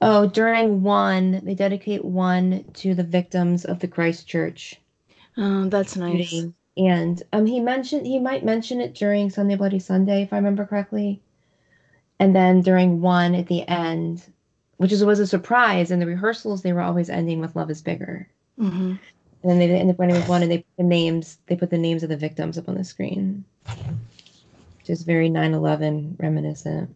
Oh, 0.01 0.27
during 0.27 0.83
one, 0.83 1.41
they 1.43 1.55
dedicate 1.55 2.03
one 2.03 2.65
to 2.75 2.93
the 2.93 3.03
victims 3.03 3.65
of 3.65 3.79
the 3.79 3.87
Christchurch. 3.87 4.75
Oh, 5.37 5.69
that's 5.69 5.95
nice. 5.95 6.27
Shooting. 6.27 6.53
And 6.77 7.23
um, 7.31 7.45
he 7.45 7.59
mentioned 7.59 8.05
he 8.05 8.19
might 8.19 8.43
mention 8.43 8.81
it 8.81 8.95
during 8.95 9.29
Sunday 9.29 9.55
Bloody 9.55 9.79
Sunday, 9.79 10.23
if 10.23 10.33
I 10.33 10.37
remember 10.37 10.65
correctly. 10.65 11.21
And 12.19 12.35
then 12.35 12.61
during 12.61 13.01
one 13.01 13.35
at 13.35 13.47
the 13.47 13.67
end, 13.67 14.23
which 14.77 14.91
is, 14.91 15.03
was 15.03 15.19
a 15.19 15.27
surprise. 15.27 15.91
In 15.91 15.99
the 15.99 16.05
rehearsals, 16.05 16.61
they 16.61 16.73
were 16.73 16.81
always 16.81 17.09
ending 17.09 17.39
with 17.39 17.55
"Love 17.55 17.69
is 17.69 17.81
bigger," 17.81 18.27
mm-hmm. 18.59 18.91
and 18.91 18.99
then 19.43 19.59
they 19.59 19.69
end 19.69 19.89
up 19.89 19.99
ending 19.99 20.17
with 20.17 20.29
one, 20.29 20.41
and 20.41 20.51
they 20.51 20.59
put 20.59 20.77
the 20.77 20.83
names 20.83 21.37
they 21.47 21.55
put 21.55 21.69
the 21.69 21.77
names 21.77 22.03
of 22.03 22.09
the 22.09 22.17
victims 22.17 22.57
up 22.57 22.69
on 22.69 22.75
the 22.75 22.83
screen, 22.83 23.45
which 23.65 24.89
is 24.89 25.03
very 25.03 25.29
9/11 25.29 26.19
reminiscent. 26.19 26.95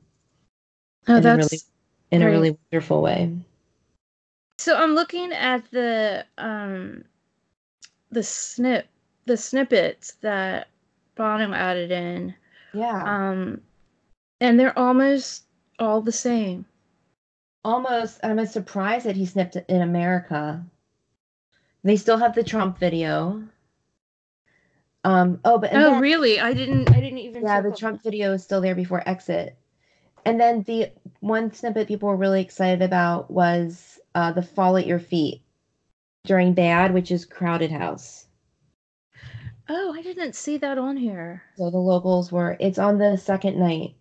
Oh, 1.07 1.17
in 1.17 1.23
that's 1.23 1.51
really, 1.51 1.61
in 2.11 2.21
a 2.21 2.25
really 2.25 2.57
wonderful 2.71 3.01
way. 3.01 3.35
So 4.57 4.75
I'm 4.75 4.93
looking 4.93 5.31
at 5.31 5.69
the 5.71 6.25
um 6.37 7.05
the 8.11 8.23
snip 8.23 8.87
the 9.25 9.37
snippets 9.37 10.13
that 10.21 10.67
Bono 11.15 11.53
added 11.53 11.91
in. 11.91 12.33
Yeah. 12.73 13.03
Um 13.03 13.61
and 14.41 14.59
they're 14.59 14.77
almost 14.77 15.43
all 15.79 16.01
the 16.01 16.11
same 16.11 16.65
almost 17.63 18.19
I'm 18.23 18.43
surprised 18.45 19.05
that 19.05 19.15
he 19.15 19.25
snipped 19.25 19.55
in 19.55 19.81
America. 19.81 20.63
They 21.83 21.95
still 21.95 22.17
have 22.17 22.35
the 22.35 22.43
Trump 22.43 22.77
video. 22.77 23.43
Um 25.03 25.39
oh 25.45 25.57
but 25.57 25.71
Oh 25.73 25.91
then, 25.91 26.01
really? 26.01 26.39
I 26.39 26.53
didn't 26.53 26.89
I 26.91 26.99
didn't 26.99 27.19
even 27.19 27.43
Yeah, 27.43 27.61
the 27.61 27.71
Trump 27.71 28.03
video 28.03 28.33
is 28.33 28.43
still 28.43 28.61
there 28.61 28.75
before 28.75 29.07
exit. 29.07 29.55
And 30.29 30.39
then 30.39 30.61
the 30.61 30.91
one 31.21 31.51
snippet 31.51 31.87
people 31.87 32.07
were 32.07 32.15
really 32.15 32.39
excited 32.39 32.83
about 32.83 33.31
was 33.31 33.99
uh 34.13 34.31
the 34.31 34.43
fall 34.43 34.77
at 34.77 34.85
your 34.85 34.99
feet 34.99 35.41
during 36.23 36.53
bad, 36.53 36.93
which 36.93 37.09
is 37.09 37.25
crowded 37.25 37.71
house. 37.71 38.27
Oh, 39.67 39.91
I 39.97 40.03
didn't 40.03 40.35
see 40.35 40.57
that 40.57 40.77
on 40.77 40.97
here. 40.97 41.41
So 41.57 41.71
the 41.71 41.79
locals 41.79 42.31
were 42.31 42.55
it's 42.59 42.77
on 42.77 42.99
the 42.99 43.17
second 43.17 43.57
night. 43.57 43.95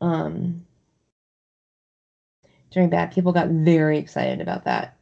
Um 0.00 0.64
during 2.70 2.88
Bad, 2.88 3.10
people 3.10 3.32
got 3.32 3.48
very 3.48 3.98
excited 3.98 4.40
about 4.40 4.66
that. 4.66 4.96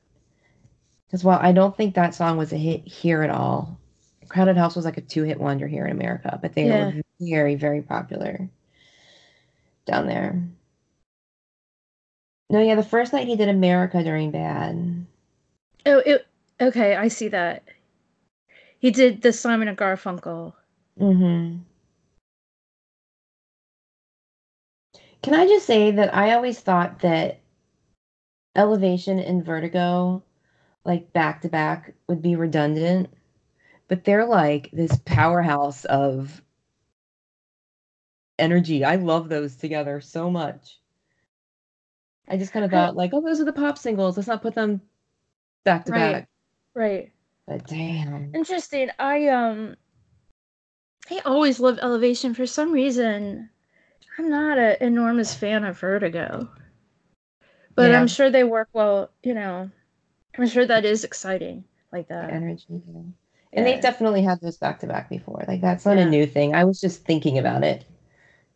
Because 1.07 1.25
while 1.25 1.41
I 1.43 1.53
don't 1.53 1.77
think 1.77 1.95
that 1.95 2.15
song 2.15 2.39
was 2.39 2.55
a 2.55 2.57
hit 2.57 2.89
here 2.89 3.23
at 3.23 3.29
all, 3.29 3.79
Crowded 4.29 4.57
House 4.57 4.77
was 4.77 4.87
like 4.87 4.97
a 4.97 5.03
two 5.03 5.25
hit 5.25 5.39
wonder 5.39 5.69
here 5.69 5.85
in 5.85 5.93
America, 5.93 6.39
but 6.41 6.55
they 6.55 6.69
yeah. 6.69 6.87
were 6.87 7.03
very, 7.21 7.55
very 7.55 7.83
popular 7.83 8.49
down 9.87 10.07
there. 10.07 10.43
No, 12.51 12.61
yeah, 12.61 12.75
the 12.75 12.83
first 12.83 13.13
night 13.13 13.27
he 13.27 13.37
did 13.37 13.49
America 13.49 14.03
during 14.03 14.31
Bad. 14.31 15.07
Oh, 15.87 15.99
it 15.99 16.27
okay, 16.61 16.97
I 16.97 17.09
see 17.09 17.29
that. 17.29 17.65
He 18.79 18.91
did 18.91 19.23
the 19.23 19.33
Simon 19.33 19.69
and 19.69 19.79
Garfunkel. 19.79 20.53
Mm-hmm. 21.01 21.59
Can 25.23 25.35
I 25.35 25.47
just 25.47 25.67
say 25.67 25.91
that 25.91 26.15
I 26.15 26.35
always 26.35 26.61
thought 26.61 27.01
that 27.01 27.41
elevation 28.55 29.19
and 29.19 29.45
vertigo 29.45 30.23
like 30.85 31.13
back 31.13 31.41
to 31.43 31.49
back 31.49 31.95
would 32.09 32.23
be 32.23 32.37
redundant 32.37 33.09
but 33.89 34.05
they're 34.05 34.27
like 34.27 34.71
this 34.73 34.99
powerhouse 35.05 35.85
of 35.87 36.43
energy 38.39 38.85
i 38.85 38.97
love 38.97 39.29
those 39.29 39.57
together 39.57 40.01
so 40.01 40.31
much 40.31 40.79
i 42.29 42.37
just 42.37 42.53
kind 42.53 42.65
of 42.65 42.71
thought 42.71 42.97
like 42.97 43.11
oh 43.13 43.21
those 43.21 43.41
are 43.41 43.45
the 43.45 43.53
pop 43.53 43.79
singles 43.79 44.17
let's 44.17 44.29
not 44.29 44.43
put 44.43 44.55
them 44.55 44.81
back 45.65 45.85
to 45.85 45.93
right. 45.93 46.13
back 46.13 46.29
right 46.75 47.13
but 47.47 47.67
damn 47.67 48.35
interesting 48.35 48.91
i 48.99 49.29
um 49.29 49.77
i 51.11 51.21
always 51.25 51.61
love 51.61 51.79
elevation 51.81 52.35
for 52.35 52.47
some 52.47 52.73
reason 52.73 53.49
i'm 54.19 54.29
not 54.29 54.59
an 54.59 54.77
enormous 54.81 55.35
fan 55.35 55.65
of 55.65 55.79
vertigo 55.79 56.49
but 57.75 57.91
yeah. 57.91 58.01
I'm 58.01 58.07
sure 58.07 58.31
they 58.31 58.45
work 58.45 58.69
well. 58.73 59.11
You 59.23 59.35
know, 59.35 59.71
I'm 60.39 60.49
sure 60.49 60.67
that 60.67 60.85
is 60.85 61.05
exciting 61.05 61.65
like 61.93 62.09
that. 62.09 62.29
The 62.29 62.35
energy. 62.35 62.65
Yeah. 62.69 63.01
And 63.53 63.67
they've 63.67 63.81
definitely 63.81 64.23
had 64.23 64.41
those 64.41 64.57
back 64.57 64.81
to 64.81 64.87
back 64.87 65.09
before. 65.09 65.45
Like 65.47 65.61
that's 65.61 65.87
not 65.87 65.97
yeah. 65.97 66.05
a 66.05 66.11
new 66.11 66.27
thing. 66.27 66.55
I 66.55 66.65
was 66.65 66.81
just 66.81 67.05
thinking 67.05 67.39
about 67.39 67.63
it 67.63 67.85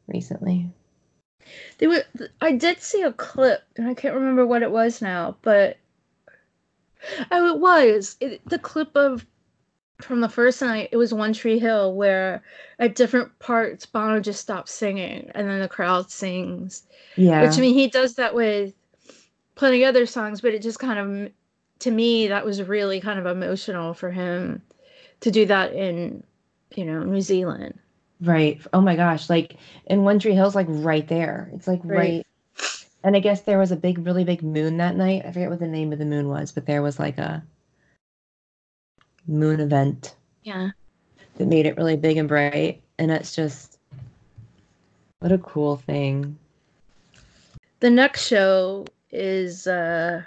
recently. 0.08 0.70
They 1.78 1.86
were. 1.86 2.04
I 2.40 2.52
did 2.52 2.80
see 2.80 3.02
a 3.02 3.12
clip, 3.12 3.62
and 3.76 3.88
I 3.88 3.94
can't 3.94 4.14
remember 4.14 4.46
what 4.46 4.62
it 4.62 4.70
was 4.70 5.00
now, 5.00 5.36
but 5.42 5.78
oh, 7.30 7.54
it 7.54 7.60
was 7.60 8.16
it, 8.20 8.40
the 8.48 8.58
clip 8.58 8.94
of 8.96 9.26
from 10.00 10.20
the 10.20 10.28
first 10.28 10.60
night. 10.60 10.90
It 10.92 10.96
was 10.96 11.14
One 11.14 11.32
Tree 11.32 11.58
Hill, 11.58 11.94
where 11.94 12.42
at 12.78 12.94
different 12.94 13.36
parts 13.38 13.86
Bono 13.86 14.20
just 14.20 14.40
stops 14.40 14.72
singing, 14.72 15.30
and 15.34 15.48
then 15.48 15.60
the 15.60 15.68
crowd 15.68 16.10
sings. 16.10 16.84
Yeah, 17.16 17.42
which 17.42 17.56
I 17.56 17.60
mean 17.60 17.74
he 17.74 17.88
does 17.88 18.14
that 18.14 18.34
with 18.34 18.74
plenty 19.54 19.84
other 19.84 20.06
songs, 20.06 20.40
but 20.40 20.54
it 20.54 20.62
just 20.62 20.78
kind 20.78 20.98
of 20.98 21.32
to 21.80 21.90
me 21.90 22.28
that 22.28 22.44
was 22.44 22.62
really 22.62 23.00
kind 23.00 23.18
of 23.18 23.26
emotional 23.26 23.94
for 23.94 24.10
him 24.10 24.62
to 25.20 25.30
do 25.30 25.46
that 25.46 25.72
in 25.72 26.22
you 26.74 26.84
know 26.84 27.02
New 27.02 27.20
Zealand. 27.20 27.78
Right. 28.20 28.60
Oh 28.72 28.80
my 28.80 28.96
gosh. 28.96 29.30
Like 29.30 29.56
in 29.86 30.02
One 30.02 30.18
Tree 30.18 30.34
Hill's 30.34 30.54
like 30.54 30.66
right 30.68 31.06
there. 31.06 31.50
It's 31.54 31.66
like 31.66 31.80
right. 31.84 31.96
right. 31.96 32.26
And 33.04 33.14
I 33.14 33.20
guess 33.20 33.42
there 33.42 33.58
was 33.58 33.70
a 33.70 33.76
big, 33.76 34.04
really 34.04 34.24
big 34.24 34.42
moon 34.42 34.78
that 34.78 34.96
night. 34.96 35.22
I 35.24 35.30
forget 35.30 35.50
what 35.50 35.60
the 35.60 35.68
name 35.68 35.92
of 35.92 36.00
the 36.00 36.04
moon 36.04 36.28
was, 36.28 36.50
but 36.50 36.66
there 36.66 36.82
was 36.82 36.98
like 36.98 37.16
a 37.18 37.44
moon 39.26 39.60
event. 39.60 40.16
Yeah. 40.42 40.70
That 41.36 41.46
made 41.46 41.66
it 41.66 41.76
really 41.76 41.96
big 41.96 42.16
and 42.16 42.28
bright. 42.28 42.82
And 42.98 43.12
it's 43.12 43.36
just 43.36 43.78
what 45.20 45.30
a 45.30 45.38
cool 45.38 45.76
thing. 45.76 46.36
The 47.80 47.90
next 47.90 48.26
show 48.26 48.86
is 49.12 49.68
uh 49.68 50.22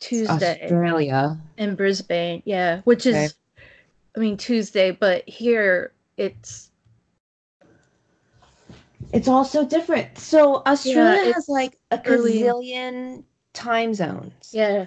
Tuesday. 0.00 0.60
Australia. 0.62 1.38
In 1.56 1.74
Brisbane. 1.74 2.42
Yeah. 2.44 2.82
Which 2.84 3.06
is 3.06 3.14
okay. 3.14 3.28
I 4.16 4.20
mean 4.20 4.36
Tuesday, 4.36 4.90
but 4.90 5.28
here 5.28 5.92
it's 6.16 6.70
it's 9.12 9.28
all 9.28 9.44
so 9.44 9.64
different. 9.64 10.18
So 10.18 10.62
Australia 10.66 11.20
yeah, 11.24 11.32
has 11.34 11.48
like 11.48 11.78
a 11.90 11.98
gazillion 11.98 13.24
time 13.52 13.94
zones. 13.94 14.50
Yeah. 14.52 14.86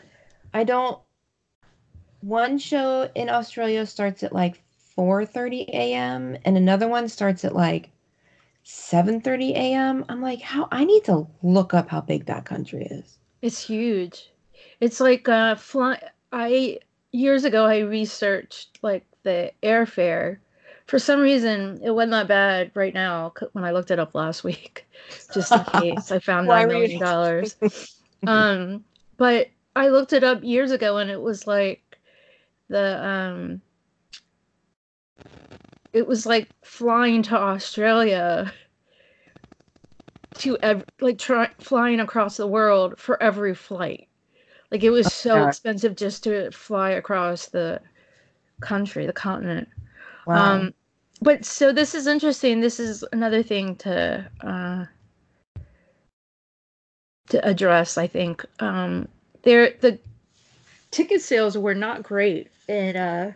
I 0.53 0.63
don't 0.63 1.00
one 2.22 2.57
show 2.57 3.10
in 3.15 3.29
Australia 3.29 3.86
starts 3.86 4.24
at 4.24 4.34
like 4.34 4.62
4:30 4.98 5.69
a.m. 5.69 6.38
and 6.43 6.57
another 6.57 6.88
one 6.88 7.07
starts 7.07 7.46
at 7.46 7.55
like 7.55 7.89
7:30 8.65 9.51
a.m. 9.51 10.03
I'm 10.10 10.22
like, 10.22 10.41
how 10.41 10.67
I 10.72 10.84
need 10.84 11.05
to 11.05 11.27
look 11.41 11.74
up 11.74 11.88
how 11.89 12.01
big 12.01 12.25
that 12.25 12.46
country 12.46 12.86
is. 12.89 13.17
It's 13.41 13.65
huge. 13.65 14.29
It's 14.81 15.00
like 15.00 15.29
uh 15.29 15.55
fly 15.55 16.01
I 16.34 16.79
years 17.12 17.46
ago 17.46 17.65
I 17.65 17.79
researched 17.79 18.79
like 18.81 19.06
the 19.24 19.51
airfare. 19.63 20.38
For 20.86 21.00
some 21.00 21.19
reason, 21.19 21.81
it 21.83 21.91
wasn't 21.91 22.12
that 22.12 22.27
bad 22.27 22.71
right 22.74 22.93
now 22.93 23.33
when 23.51 23.65
I 23.65 23.71
looked 23.71 23.91
it 23.91 24.00
up 24.00 24.15
last 24.15 24.43
week, 24.43 24.88
just 25.33 25.51
in 25.51 25.63
case 25.65 26.12
I 26.12 26.19
found 26.19 26.47
nine 26.47 26.67
million 26.67 27.00
dollars. 27.00 27.55
um, 28.27 28.83
but 29.17 29.47
I 29.75 29.89
looked 29.89 30.13
it 30.13 30.24
up 30.24 30.43
years 30.43 30.71
ago, 30.71 30.97
and 30.97 31.09
it 31.09 31.21
was 31.21 31.45
like 31.45 32.00
the 32.69 33.05
um, 33.05 33.62
it 35.93 36.07
was 36.07 36.25
like 36.25 36.47
flying 36.63 37.21
to 37.24 37.36
Australia 37.36 38.53
to 40.36 40.57
ev- 40.59 40.86
like 41.01 41.17
try 41.17 41.50
flying 41.59 42.00
across 42.00 42.38
the 42.38 42.47
world 42.47 42.97
for 42.97 43.21
every 43.21 43.55
flight. 43.55 44.07
Like 44.71 44.83
it 44.83 44.89
was 44.89 45.07
oh, 45.07 45.09
so 45.09 45.47
expensive 45.47 45.95
just 45.95 46.24
to 46.25 46.51
fly 46.51 46.91
across 46.91 47.47
the 47.47 47.81
country, 48.61 49.05
the 49.05 49.13
continent. 49.13 49.67
Wow. 50.25 50.55
Um, 50.55 50.73
but 51.21 51.45
so 51.45 51.71
this 51.71 51.95
is 51.95 52.07
interesting. 52.07 52.61
This 52.61 52.79
is 52.79 53.03
another 53.11 53.41
thing 53.41 53.75
to 53.77 54.25
uh, 54.41 54.85
to 57.29 57.47
address. 57.47 57.97
I 57.97 58.07
think 58.07 58.45
um, 58.59 59.07
there 59.43 59.73
the 59.81 59.97
ticket 60.91 61.21
sales 61.21 61.57
were 61.57 61.75
not 61.75 62.03
great 62.03 62.49
in 62.67 62.95
uh, 62.95 63.33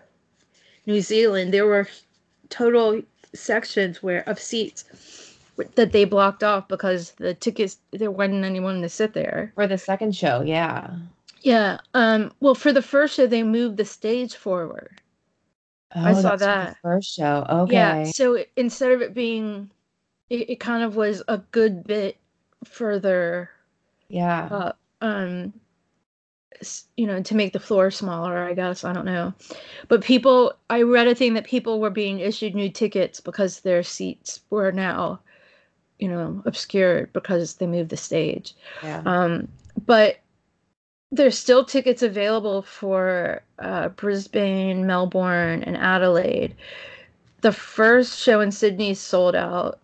New 0.85 1.01
Zealand. 1.01 1.53
There 1.53 1.65
were 1.65 1.87
total 2.49 3.01
sections 3.33 4.03
where 4.03 4.27
of 4.29 4.39
seats 4.39 4.85
that 5.75 5.91
they 5.91 6.05
blocked 6.05 6.43
off 6.43 6.67
because 6.67 7.11
the 7.11 7.33
tickets 7.33 7.77
there 7.91 8.11
wasn't 8.11 8.45
anyone 8.45 8.81
to 8.81 8.89
sit 8.89 9.13
there 9.13 9.51
for 9.55 9.67
the 9.67 9.77
second 9.77 10.15
show. 10.15 10.41
Yeah. 10.41 10.91
Yeah. 11.41 11.79
Um, 11.93 12.31
well, 12.39 12.55
for 12.55 12.71
the 12.71 12.81
first 12.81 13.15
show, 13.15 13.25
they 13.25 13.43
moved 13.43 13.77
the 13.77 13.85
stage 13.85 14.35
forward. 14.35 15.00
Oh, 15.95 16.03
I 16.03 16.13
saw 16.13 16.35
that 16.35 16.77
first 16.81 17.13
show. 17.13 17.45
Okay. 17.49 17.73
Yeah. 17.73 18.03
So 18.05 18.43
instead 18.55 18.91
of 18.91 19.01
it 19.01 19.13
being, 19.13 19.69
it, 20.29 20.51
it 20.51 20.59
kind 20.59 20.83
of 20.83 20.95
was 20.95 21.21
a 21.27 21.37
good 21.37 21.83
bit 21.83 22.17
further. 22.63 23.49
Yeah. 24.07 24.45
Uh, 24.45 24.71
um, 25.01 25.53
you 26.95 27.07
know, 27.07 27.21
to 27.23 27.35
make 27.35 27.53
the 27.53 27.59
floor 27.59 27.89
smaller. 27.89 28.37
I 28.43 28.53
guess 28.53 28.83
I 28.83 28.93
don't 28.93 29.05
know, 29.05 29.33
but 29.87 30.03
people. 30.03 30.53
I 30.69 30.83
read 30.83 31.07
a 31.07 31.15
thing 31.15 31.33
that 31.33 31.45
people 31.45 31.79
were 31.79 31.89
being 31.89 32.19
issued 32.19 32.55
new 32.55 32.69
tickets 32.69 33.19
because 33.19 33.61
their 33.61 33.83
seats 33.83 34.41
were 34.51 34.71
now, 34.71 35.19
you 35.99 36.07
know, 36.07 36.41
obscured 36.45 37.11
because 37.13 37.55
they 37.55 37.65
moved 37.67 37.89
the 37.89 37.97
stage. 37.97 38.53
Yeah. 38.83 39.01
Um, 39.05 39.47
but 39.85 40.19
there's 41.11 41.37
still 41.37 41.65
tickets 41.65 42.01
available 42.01 42.61
for 42.61 43.43
uh, 43.59 43.89
Brisbane, 43.89 44.87
Melbourne, 44.87 45.61
and 45.63 45.75
Adelaide. 45.75 46.55
The 47.41 47.51
first 47.51 48.19
show 48.19 48.39
in 48.39 48.51
Sydney 48.51 48.93
sold 48.93 49.35
out, 49.35 49.79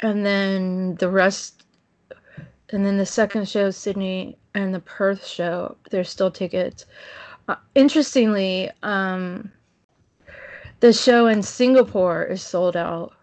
and 0.00 0.26
then 0.26 0.96
the 0.96 1.08
rest, 1.08 1.64
and 2.70 2.84
then 2.84 2.98
the 2.98 3.06
second 3.06 3.48
show, 3.48 3.70
Sydney, 3.70 4.36
and 4.54 4.74
the 4.74 4.80
Perth 4.80 5.26
show, 5.26 5.76
there's 5.90 6.10
still 6.10 6.30
tickets. 6.30 6.84
Uh, 7.48 7.56
interestingly, 7.74 8.70
um, 8.82 9.50
the 10.80 10.92
show 10.92 11.28
in 11.28 11.42
Singapore 11.42 12.24
is 12.24 12.42
sold 12.42 12.76
out. 12.76 13.14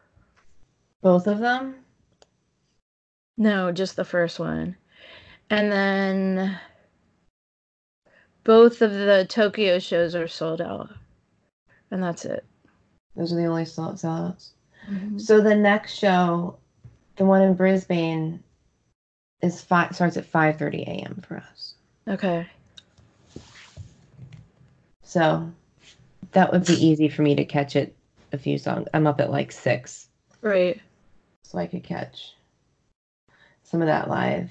Both 1.02 1.28
of 1.28 1.40
them? 1.40 1.76
No, 3.38 3.72
just 3.72 3.98
the 3.98 4.06
first 4.06 4.40
one. 4.40 4.78
And 5.50 5.72
then 5.72 6.58
both 8.44 8.82
of 8.82 8.92
the 8.92 9.26
Tokyo 9.30 9.80
shows 9.80 10.16
are 10.16 10.28
sold 10.28 10.62
out, 10.62 10.90
and 11.92 12.02
that's 12.02 12.26
it. 12.26 12.46
Those 13.16 13.32
are 13.34 13.36
the 13.36 13.46
only 13.46 13.66
sold 13.66 13.96
sellouts. 13.96 14.50
Mm-hmm. 14.90 15.20
So 15.20 15.42
the 15.42 15.56
next 15.56 15.98
show, 15.98 16.58
the 17.16 17.26
one 17.26 17.42
in 17.42 17.54
Brisbane, 17.54 18.44
is 19.42 19.62
five 19.62 19.96
starts 19.96 20.18
at 20.18 20.26
five 20.26 20.58
thirty 20.58 20.84
a.m. 20.84 21.24
for 21.28 21.38
us. 21.38 21.76
Okay. 22.08 22.48
So 25.04 25.52
that 26.32 26.52
would 26.52 26.66
be 26.66 26.74
easy 26.74 27.08
for 27.08 27.22
me 27.22 27.36
to 27.36 27.46
catch 27.46 27.76
it 27.76 27.96
a 28.32 28.38
few 28.38 28.58
songs. 28.58 28.88
I'm 28.94 29.06
up 29.06 29.22
at 29.22 29.32
like 29.32 29.52
six. 29.52 30.10
Right. 30.42 30.82
So 31.44 31.60
I 31.60 31.68
could 31.68 31.84
catch 31.84 32.34
some 33.64 33.82
of 33.82 33.88
that 33.88 34.10
live. 34.10 34.50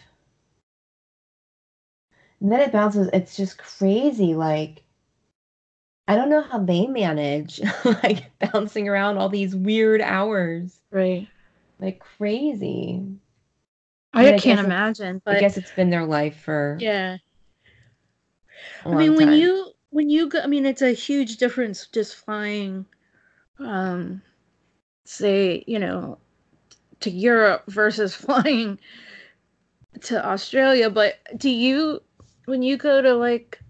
And 2.43 2.51
then 2.51 2.61
it 2.61 2.73
bounces. 2.73 3.09
It's 3.13 3.37
just 3.37 3.57
crazy. 3.57 4.35
Like, 4.35 4.83
I 6.09 6.17
don't 6.17 6.29
know 6.29 6.43
how 6.43 6.59
they 6.59 6.89
manage 6.89 7.61
like 7.85 8.33
bouncing 8.41 8.89
around 8.89 9.17
all 9.17 9.29
these 9.29 9.55
weird 9.55 10.01
hours. 10.01 10.81
Right. 10.91 11.29
Like 11.79 12.01
crazy. 12.01 13.07
I, 14.13 14.35
I 14.35 14.39
can't 14.39 14.59
imagine. 14.59 15.23
But 15.25 15.37
I 15.37 15.41
guess 15.41 15.57
it's 15.57 15.71
been 15.71 15.91
their 15.91 16.05
life 16.05 16.37
for 16.37 16.77
yeah. 16.81 17.19
I 18.85 18.95
mean, 18.95 19.15
when 19.15 19.33
you 19.33 19.71
when 19.91 20.11
you 20.11 20.29
go, 20.29 20.41
I 20.41 20.49
mean, 20.49 20.67
it's 20.67 20.83
a 20.83 20.93
huge 20.93 21.37
difference 21.37 21.87
just 21.87 22.17
flying, 22.17 22.85
um, 23.61 24.21
say 25.05 25.63
you 25.69 25.79
know, 25.79 26.19
to 27.01 27.11
Europe 27.11 27.63
versus 27.69 28.15
flying 28.17 28.81
to 30.03 30.27
Australia. 30.27 30.91
But 30.91 31.19
do 31.37 31.49
you 31.49 32.03
when 32.47 32.63
you 32.63 32.77
go 32.77 33.01
to 33.03 33.15
like 33.15 33.61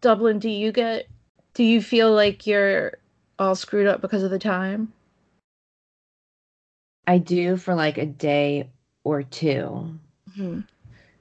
Dublin, 0.00 0.38
do 0.38 0.48
you 0.48 0.72
get 0.72 1.06
do 1.54 1.64
you 1.64 1.82
feel 1.82 2.12
like 2.12 2.46
you're 2.46 2.98
all 3.38 3.54
screwed 3.54 3.86
up 3.86 4.00
because 4.00 4.22
of 4.22 4.30
the 4.30 4.38
time? 4.38 4.92
I 7.06 7.18
do 7.18 7.56
for 7.56 7.74
like 7.74 7.98
a 7.98 8.06
day 8.06 8.70
or 9.04 9.22
2 9.22 9.98
mm-hmm. 10.30 10.60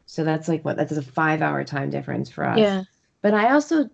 So 0.06 0.24
that's 0.24 0.47
like 0.47 0.63
what 0.65 0.76
that's 0.76 0.91
a 0.91 1.02
five 1.02 1.41
hour 1.41 1.63
time 1.63 1.89
difference 1.89 2.30
for 2.30 2.45
us. 2.45 2.60
Yeah. 2.60 2.84
But 3.21 3.34
I 3.34 3.54
also 3.54 3.89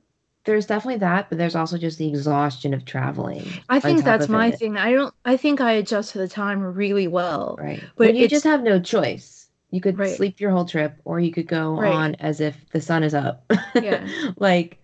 there's 0.45 0.65
definitely 0.65 0.99
that, 0.99 1.30
but 1.30 1.38
there's 1.38 1.56
also 1.56 1.77
just 1.77 1.97
the 1.99 2.08
exhaustion 2.08 2.73
of 2.73 2.86
traveling. 2.86 3.45
I 3.69 3.80
think 3.80 4.03
that's 4.03 4.30
my 4.30 4.47
it. 4.47 4.58
thing. 4.58 4.77
I 4.77 4.93
don't 4.93 5.13
I 5.25 5.38
think 5.38 5.62
I 5.62 5.73
adjust 5.73 6.13
to 6.13 6.17
the 6.17 6.27
time 6.27 6.62
really 6.62 7.08
well. 7.08 7.58
Right. 7.60 7.84
But 7.97 8.15
you 8.15 8.27
just 8.27 8.45
have 8.45 8.63
no 8.63 8.80
choice. 8.80 9.46
You 9.69 9.82
could 9.82 9.99
right. 9.99 10.15
sleep 10.15 10.39
your 10.39 10.51
whole 10.51 10.65
trip, 10.65 10.95
or 11.03 11.19
you 11.19 11.32
could 11.32 11.47
go 11.47 11.77
right. 11.77 11.93
on 11.93 12.15
as 12.15 12.39
if 12.39 12.56
the 12.71 12.80
sun 12.80 13.03
is 13.03 13.13
up. 13.13 13.51
Yeah. 13.75 14.08
like 14.38 14.82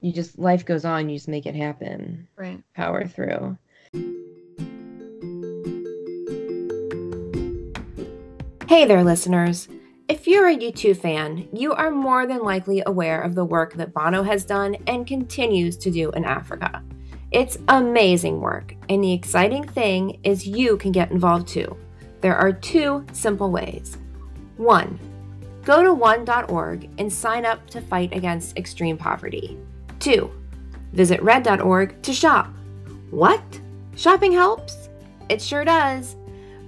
you 0.00 0.12
just 0.12 0.38
life 0.38 0.64
goes 0.64 0.84
on, 0.84 1.08
you 1.08 1.16
just 1.16 1.28
make 1.28 1.46
it 1.46 1.54
happen. 1.54 2.28
Right. 2.36 2.62
Power 2.74 3.06
through. 3.06 3.56
Hey 8.68 8.84
there, 8.84 9.04
listeners. 9.04 9.68
If 10.08 10.26
you're 10.26 10.48
a 10.48 10.56
U2 10.56 10.96
fan, 10.96 11.48
you 11.52 11.72
are 11.72 11.90
more 11.90 12.26
than 12.26 12.42
likely 12.42 12.82
aware 12.84 13.20
of 13.20 13.34
the 13.34 13.44
work 13.44 13.74
that 13.74 13.94
Bono 13.94 14.22
has 14.24 14.44
done 14.44 14.76
and 14.86 15.06
continues 15.06 15.76
to 15.78 15.90
do 15.90 16.10
in 16.12 16.24
Africa. 16.24 16.82
It's 17.30 17.58
amazing 17.68 18.40
work, 18.40 18.74
and 18.88 19.02
the 19.02 19.12
exciting 19.12 19.66
thing 19.66 20.20
is 20.24 20.46
you 20.46 20.76
can 20.76 20.92
get 20.92 21.10
involved 21.10 21.48
too. 21.48 21.76
There 22.20 22.36
are 22.36 22.52
two 22.52 23.04
simple 23.12 23.50
ways. 23.50 23.98
One, 24.56 24.98
go 25.64 25.82
to 25.82 25.92
one.org 25.92 26.88
and 26.98 27.12
sign 27.12 27.44
up 27.44 27.68
to 27.70 27.80
fight 27.80 28.14
against 28.14 28.56
extreme 28.56 28.96
poverty. 28.96 29.58
Two, 29.98 30.30
visit 30.92 31.22
red.org 31.22 32.02
to 32.02 32.12
shop. 32.12 32.50
What? 33.10 33.42
Shopping 33.96 34.32
helps? 34.32 34.88
It 35.28 35.42
sure 35.42 35.64
does. 35.64 36.16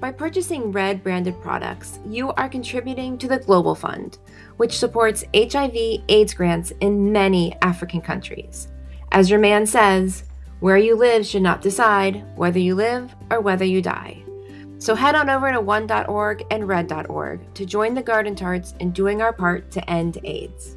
By 0.01 0.13
purchasing 0.13 0.71
Red 0.71 1.03
branded 1.03 1.41
products, 1.43 1.99
you 2.07 2.31
are 2.33 2.49
contributing 2.49 3.19
to 3.19 3.27
the 3.27 3.39
Global 3.39 3.75
Fund, 3.75 4.19
which 4.57 4.79
supports 4.79 5.25
HIV 5.35 6.03
AIDS 6.09 6.35
grants 6.35 6.73
in 6.81 7.11
many 7.13 7.57
African 7.63 8.01
countries. 8.01 8.69
As 9.11 9.29
your 9.29 9.41
man 9.41 9.67
says, 9.67 10.25
where 10.61 10.77
you 10.77 10.95
live 10.97 11.27
should 11.27 11.43
not 11.43 11.63
decide 11.63 12.25
whether 12.37 12.59
you 12.59 12.75
live 12.75 13.15
or 13.31 13.41
whether 13.41 13.65
you 13.65 13.83
die. 13.83 14.23
So 14.81 14.95
head 14.95 15.17
on 15.17 15.29
over 15.29 15.51
to 15.51 15.61
one.org 15.61 16.45
and 16.53 16.69
red.org 16.69 17.55
to 17.55 17.67
join 17.67 17.95
the 17.95 18.03
Garden 18.03 18.37
Tarts 18.37 18.75
in 18.79 18.93
doing 18.93 19.21
our 19.21 19.33
part 19.33 19.71
to 19.73 19.91
end 19.91 20.19
AIDS. 20.23 20.77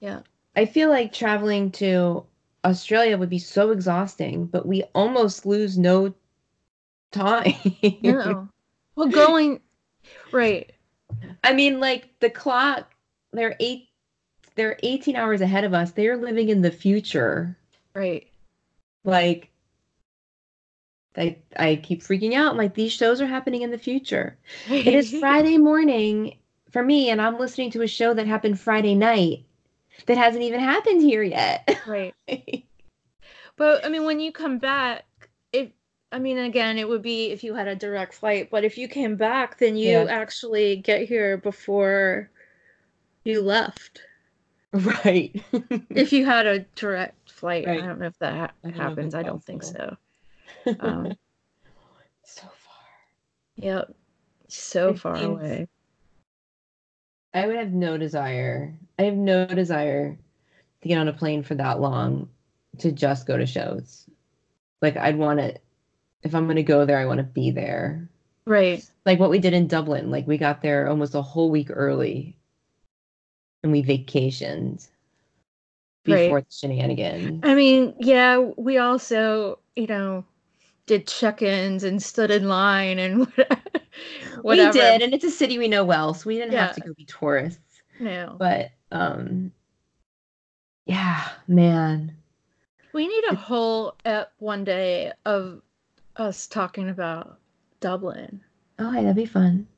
Yeah. 0.00 0.20
I 0.56 0.64
feel 0.64 0.88
like 0.88 1.12
traveling 1.12 1.70
to 1.72 2.24
Australia 2.64 3.18
would 3.18 3.28
be 3.28 3.38
so 3.38 3.70
exhausting, 3.70 4.46
but 4.46 4.66
we 4.66 4.84
almost 4.94 5.44
lose 5.44 5.76
no 5.76 6.14
time. 7.12 7.54
no. 8.02 8.48
Well, 8.96 9.08
going 9.08 9.60
right. 10.32 10.72
I 11.44 11.52
mean, 11.52 11.78
like 11.78 12.08
the 12.20 12.30
clock, 12.30 12.90
they're 13.32 13.56
eight, 13.60 13.88
they're 14.54 14.78
18 14.82 15.14
hours 15.14 15.42
ahead 15.42 15.64
of 15.64 15.74
us. 15.74 15.92
They're 15.92 16.16
living 16.16 16.48
in 16.48 16.62
the 16.62 16.70
future. 16.70 17.56
Right. 17.94 18.26
Like, 19.04 19.50
I, 21.18 21.38
I 21.56 21.76
keep 21.76 22.02
freaking 22.02 22.34
out. 22.34 22.56
like, 22.56 22.74
these 22.74 22.92
shows 22.92 23.20
are 23.20 23.26
happening 23.26 23.62
in 23.62 23.70
the 23.70 23.78
future. 23.78 24.38
it 24.68 24.94
is 24.94 25.10
Friday 25.20 25.58
morning 25.58 26.38
for 26.70 26.82
me, 26.82 27.10
and 27.10 27.20
I'm 27.20 27.38
listening 27.38 27.70
to 27.72 27.82
a 27.82 27.88
show 27.88 28.14
that 28.14 28.26
happened 28.26 28.60
Friday 28.60 28.94
night 28.94 29.44
that 30.06 30.16
hasn't 30.16 30.44
even 30.44 30.60
happened 30.60 31.02
here 31.02 31.22
yet. 31.22 31.80
Right. 31.86 32.14
but 33.56 33.84
I 33.84 33.88
mean, 33.88 34.04
when 34.04 34.20
you 34.20 34.32
come 34.32 34.58
back, 34.58 35.04
if 35.52 35.70
I 36.12 36.18
mean, 36.18 36.38
again, 36.38 36.78
it 36.78 36.88
would 36.88 37.02
be 37.02 37.30
if 37.30 37.42
you 37.42 37.54
had 37.54 37.68
a 37.68 37.74
direct 37.74 38.14
flight, 38.14 38.50
but 38.50 38.64
if 38.64 38.78
you 38.78 38.88
came 38.88 39.16
back, 39.16 39.58
then 39.58 39.76
you 39.76 39.90
yeah. 39.90 40.04
actually 40.04 40.76
get 40.76 41.08
here 41.08 41.36
before 41.36 42.30
you 43.24 43.42
left. 43.42 44.02
Right. 44.72 45.42
if 45.90 46.12
you 46.12 46.26
had 46.26 46.46
a 46.46 46.60
direct 46.74 47.30
flight, 47.30 47.66
right. 47.66 47.82
I 47.82 47.86
don't 47.86 47.98
know 47.98 48.06
if 48.06 48.18
that 48.18 48.34
ha- 48.34 48.70
happens. 48.70 49.14
I 49.14 49.22
don't 49.22 49.42
think 49.42 49.62
so. 49.62 49.96
Um, 50.80 51.12
so 52.24 52.42
far. 52.42 52.84
Yep. 53.56 53.94
So 54.48 54.88
it 54.90 54.98
far 54.98 55.16
away. 55.16 55.68
I 57.34 57.46
would 57.46 57.56
have 57.56 57.72
no 57.72 57.98
desire. 57.98 58.74
I 58.98 59.02
have 59.02 59.14
no 59.14 59.46
desire 59.46 60.18
to 60.82 60.88
get 60.88 60.98
on 60.98 61.08
a 61.08 61.12
plane 61.12 61.42
for 61.42 61.54
that 61.56 61.80
long 61.80 62.28
to 62.78 62.92
just 62.92 63.26
go 63.26 63.36
to 63.36 63.46
shows. 63.46 64.06
Like 64.80 64.96
I'd 64.96 65.16
want 65.16 65.40
to 65.40 65.54
if 66.22 66.34
I'm 66.34 66.44
going 66.44 66.56
to 66.56 66.62
go 66.62 66.84
there, 66.84 66.98
I 66.98 67.06
want 67.06 67.18
to 67.18 67.24
be 67.24 67.50
there. 67.50 68.08
Right. 68.46 68.84
Like 69.04 69.18
what 69.18 69.30
we 69.30 69.38
did 69.38 69.52
in 69.52 69.68
Dublin. 69.68 70.10
Like 70.10 70.26
we 70.26 70.38
got 70.38 70.62
there 70.62 70.88
almost 70.88 71.14
a 71.14 71.22
whole 71.22 71.50
week 71.50 71.68
early 71.70 72.36
and 73.62 73.72
we 73.72 73.82
vacationed 73.82 74.88
before 76.04 76.36
right. 76.36 76.48
the 76.48 76.54
shenanigans. 76.54 77.40
I 77.44 77.54
mean, 77.54 77.94
yeah, 77.98 78.38
we 78.38 78.78
also, 78.78 79.58
you 79.76 79.86
know, 79.86 80.24
did 80.88 81.06
check-ins 81.06 81.84
and 81.84 82.02
stood 82.02 82.30
in 82.30 82.48
line 82.48 82.98
and 82.98 83.26
whatever. 84.42 84.72
We 84.72 84.72
did, 84.72 85.02
and 85.02 85.14
it's 85.14 85.24
a 85.24 85.30
city 85.30 85.58
we 85.58 85.68
know 85.68 85.84
well, 85.84 86.14
so 86.14 86.26
we 86.26 86.36
didn't 86.36 86.52
yeah. 86.52 86.66
have 86.66 86.74
to 86.76 86.80
go 86.80 86.94
be 86.94 87.04
tourists. 87.04 87.82
No. 88.00 88.34
But 88.38 88.70
um 88.90 89.52
yeah, 90.86 91.28
man. 91.46 92.16
We 92.92 93.06
need 93.06 93.24
a 93.30 93.34
whole 93.34 93.94
ep 94.04 94.32
one 94.38 94.64
day 94.64 95.12
of 95.24 95.60
us 96.16 96.46
talking 96.46 96.88
about 96.88 97.38
Dublin. 97.80 98.40
Oh, 98.78 98.90
hey, 98.90 99.02
that'd 99.02 99.16
be 99.16 99.26
fun. 99.26 99.68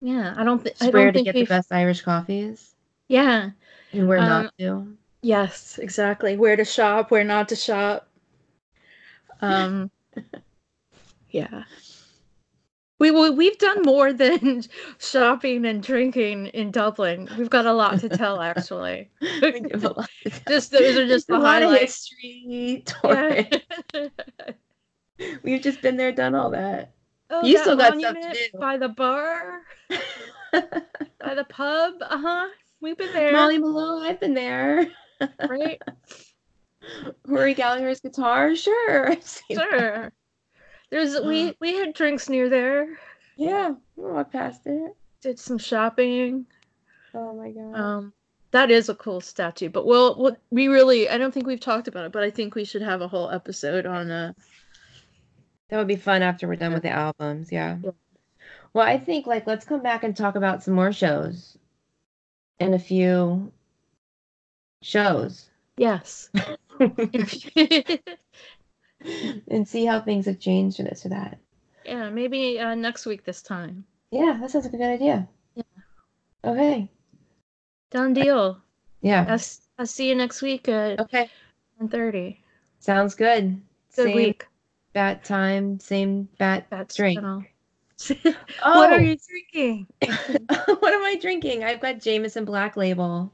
Yeah, 0.00 0.34
I 0.36 0.44
don't, 0.44 0.62
think 0.62 0.76
I 0.80 0.90
don't 0.90 1.12
to 1.12 1.22
get 1.22 1.34
we've... 1.34 1.48
the 1.48 1.54
best 1.54 1.72
Irish 1.72 2.02
coffees. 2.02 2.74
Yeah, 3.08 3.50
and 3.92 4.06
where 4.06 4.18
um, 4.18 4.28
not 4.28 4.58
to. 4.58 4.96
Yes, 5.22 5.78
exactly. 5.78 6.36
Where 6.36 6.54
to 6.54 6.64
shop, 6.64 7.10
where 7.10 7.24
not 7.24 7.48
to 7.48 7.56
shop. 7.56 8.04
Um, 9.40 9.88
yeah. 11.30 11.64
We, 12.98 13.12
we 13.12 13.30
we've 13.30 13.58
done 13.58 13.82
more 13.82 14.12
than 14.12 14.64
shopping 14.98 15.64
and 15.64 15.82
drinking 15.82 16.46
in 16.48 16.70
Dublin. 16.72 17.28
We've 17.38 17.50
got 17.50 17.66
a 17.66 17.72
lot 17.72 18.00
to 18.00 18.08
tell, 18.08 18.40
actually. 18.42 19.10
just 19.20 20.72
those 20.72 20.96
are 20.96 21.06
just 21.06 21.28
the 21.28 21.38
highlights. 21.38 22.10
history. 22.20 22.84
Yeah. 23.04 24.08
We've 25.42 25.60
just 25.60 25.80
been 25.82 25.96
there, 25.96 26.12
done 26.12 26.34
all 26.34 26.50
that. 26.50 26.92
Oh, 27.30 27.44
you 27.44 27.54
that 27.56 27.62
still 27.62 27.76
got 27.76 27.98
stuff 27.98 28.14
to 28.14 28.32
do. 28.32 28.58
By 28.58 28.78
the 28.78 28.88
bar, 28.88 29.62
by 30.50 31.34
the 31.34 31.44
pub. 31.48 31.94
Uh 32.00 32.18
huh. 32.18 32.48
We've 32.80 32.96
been 32.96 33.12
there. 33.12 33.32
Molly 33.32 33.58
Malone, 33.58 34.06
I've 34.06 34.20
been 34.20 34.34
there. 34.34 34.88
right. 35.48 35.80
Rory 37.26 37.54
Gallagher's 37.54 38.00
guitar, 38.00 38.54
sure. 38.54 39.16
Sure. 39.52 40.12
There's 40.90 41.20
we 41.20 41.54
we 41.60 41.74
had 41.74 41.94
drinks 41.94 42.28
near 42.28 42.48
there. 42.48 42.98
Yeah, 43.36 43.74
we 43.96 44.04
walked 44.10 44.32
past 44.32 44.62
it. 44.66 44.96
Did 45.20 45.38
some 45.38 45.58
shopping. 45.58 46.46
Oh 47.14 47.34
my 47.34 47.50
god. 47.50 47.74
Um, 47.74 48.12
that 48.50 48.70
is 48.70 48.88
a 48.88 48.94
cool 48.94 49.20
statue. 49.20 49.68
But 49.68 49.86
we'll, 49.86 50.16
we'll 50.18 50.36
we 50.50 50.68
really 50.68 51.08
I 51.08 51.18
don't 51.18 51.32
think 51.32 51.46
we've 51.46 51.60
talked 51.60 51.88
about 51.88 52.06
it, 52.06 52.12
but 52.12 52.22
I 52.22 52.30
think 52.30 52.54
we 52.54 52.64
should 52.64 52.82
have 52.82 53.02
a 53.02 53.08
whole 53.08 53.30
episode 53.30 53.86
on 53.86 54.10
uh 54.10 54.32
that 55.68 55.76
would 55.76 55.88
be 55.88 55.96
fun 55.96 56.22
after 56.22 56.48
we're 56.48 56.56
done 56.56 56.72
with 56.72 56.82
the 56.82 56.90
albums, 56.90 57.52
yeah. 57.52 57.76
yeah. 57.82 57.90
Well, 58.72 58.86
I 58.86 58.98
think 58.98 59.26
like 59.26 59.46
let's 59.46 59.66
come 59.66 59.82
back 59.82 60.04
and 60.04 60.16
talk 60.16 60.34
about 60.34 60.62
some 60.62 60.74
more 60.74 60.92
shows 60.92 61.58
and 62.58 62.74
a 62.74 62.78
few 62.78 63.52
shows. 64.82 65.50
Yes. 65.76 66.30
and 69.48 69.66
see 69.66 69.84
how 69.84 70.00
things 70.00 70.26
have 70.26 70.40
changed 70.40 70.80
or 70.80 70.84
this 70.84 71.06
or 71.06 71.10
that. 71.10 71.38
Yeah, 71.84 72.10
maybe 72.10 72.58
uh, 72.58 72.74
next 72.74 73.06
week 73.06 73.24
this 73.24 73.42
time. 73.42 73.84
Yeah, 74.10 74.38
that 74.40 74.50
sounds 74.50 74.64
like 74.64 74.74
a 74.74 74.78
good 74.78 74.86
idea. 74.90 75.28
Yeah. 75.54 75.62
Okay. 76.44 76.90
Done 77.90 78.12
deal. 78.14 78.60
Yeah. 79.00 79.24
I'll, 79.28 79.40
I'll 79.78 79.86
see 79.86 80.08
you 80.08 80.14
next 80.14 80.42
week 80.42 80.68
at 80.68 81.00
okay. 81.00 81.30
1.30. 81.80 82.36
Sounds 82.80 83.14
good. 83.14 83.60
Good 83.96 84.06
same 84.06 84.16
week. 84.16 84.46
Bat 84.92 85.24
time, 85.24 85.78
same 85.80 86.28
bat, 86.38 86.68
bat 86.70 86.92
drink. 86.94 87.20
oh. 87.22 87.42
What 88.62 88.92
are 88.92 89.00
you 89.00 89.16
drinking? 89.28 89.86
what 90.00 90.94
am 90.94 91.04
I 91.04 91.18
drinking? 91.20 91.64
I've 91.64 91.80
got 91.80 92.00
Jameson 92.00 92.44
Black 92.44 92.76
Label. 92.76 93.32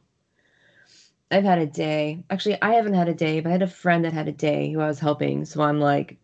I've 1.34 1.44
had 1.44 1.58
a 1.58 1.66
day. 1.66 2.22
Actually, 2.30 2.62
I 2.62 2.74
haven't 2.74 2.94
had 2.94 3.08
a 3.08 3.14
day, 3.14 3.40
but 3.40 3.48
I 3.48 3.52
had 3.52 3.62
a 3.62 3.66
friend 3.66 4.04
that 4.04 4.12
had 4.12 4.28
a 4.28 4.32
day 4.32 4.70
who 4.70 4.80
I 4.80 4.86
was 4.86 5.00
helping. 5.00 5.44
So 5.44 5.62
I'm 5.62 5.80
like 5.80 6.16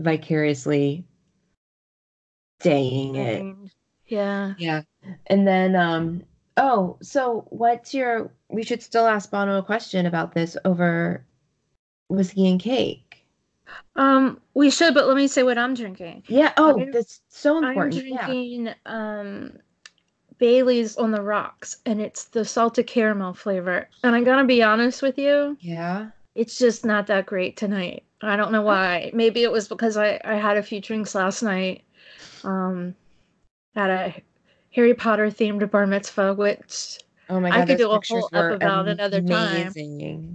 vicariously 0.00 1.04
daying 2.58 3.14
it. 3.14 3.70
Yeah. 4.06 4.54
Yeah. 4.58 4.82
And 5.28 5.46
then 5.46 5.76
um 5.76 6.24
oh, 6.56 6.96
so 7.00 7.46
what's 7.50 7.94
your 7.94 8.32
we 8.48 8.64
should 8.64 8.82
still 8.82 9.06
ask 9.06 9.30
Bono 9.30 9.58
a 9.58 9.62
question 9.62 10.06
about 10.06 10.34
this 10.34 10.56
over 10.64 11.24
whiskey 12.08 12.50
and 12.50 12.58
cake. 12.58 13.24
Um, 13.94 14.40
we 14.54 14.70
should, 14.70 14.94
but 14.94 15.06
let 15.06 15.16
me 15.16 15.28
say 15.28 15.44
what 15.44 15.58
I'm 15.58 15.74
drinking. 15.74 16.24
Yeah. 16.26 16.52
Oh, 16.56 16.80
I'm, 16.80 16.90
that's 16.90 17.20
so 17.28 17.58
important. 17.58 17.94
I'm 17.94 18.16
drinking 18.16 18.66
yeah. 18.66 18.74
um 18.86 19.52
Bailey's 20.38 20.96
on 20.96 21.10
the 21.10 21.22
rocks, 21.22 21.78
and 21.84 22.00
it's 22.00 22.24
the 22.24 22.44
salted 22.44 22.86
caramel 22.86 23.34
flavor. 23.34 23.88
And 24.02 24.14
I'm 24.14 24.24
gonna 24.24 24.46
be 24.46 24.62
honest 24.62 25.02
with 25.02 25.18
you. 25.18 25.56
Yeah. 25.60 26.10
It's 26.34 26.58
just 26.58 26.84
not 26.84 27.08
that 27.08 27.26
great 27.26 27.56
tonight. 27.56 28.04
I 28.22 28.36
don't 28.36 28.52
know 28.52 28.62
why. 28.62 29.10
Maybe 29.14 29.42
it 29.42 29.52
was 29.52 29.68
because 29.68 29.96
I 29.96 30.20
I 30.24 30.34
had 30.34 30.56
a 30.56 30.62
few 30.62 30.80
drinks 30.80 31.14
last 31.14 31.42
night. 31.42 31.82
Um, 32.44 32.94
at 33.74 33.90
a 33.90 34.14
Harry 34.74 34.94
Potter 34.94 35.26
themed 35.26 35.68
bar 35.70 35.86
mitzvah, 35.86 36.34
which 36.34 36.98
Oh 37.30 37.40
my 37.40 37.50
god, 37.50 37.60
I 37.60 37.66
could 37.66 37.78
do 37.78 37.90
a 37.90 38.00
whole 38.08 38.30
up 38.32 38.52
about 38.52 38.88
another 38.88 39.20
time. 39.20 39.72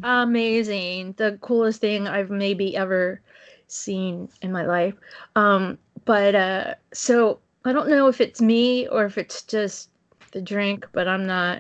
Amazing. 0.04 1.14
The 1.18 1.38
coolest 1.42 1.82
thing 1.82 2.08
I've 2.08 2.30
maybe 2.30 2.76
ever 2.76 3.22
seen 3.68 4.30
in 4.42 4.52
my 4.52 4.66
life. 4.66 4.94
Um, 5.36 5.78
but 6.06 6.36
uh 6.36 6.76
so 6.94 7.40
I 7.66 7.72
don't 7.72 7.90
know 7.90 8.08
if 8.08 8.20
it's 8.20 8.42
me 8.42 8.88
or 8.88 9.06
if 9.06 9.18
it's 9.18 9.44
just 9.44 9.90
the 10.34 10.42
drink, 10.42 10.88
but 10.92 11.08
I'm 11.08 11.26
not 11.26 11.60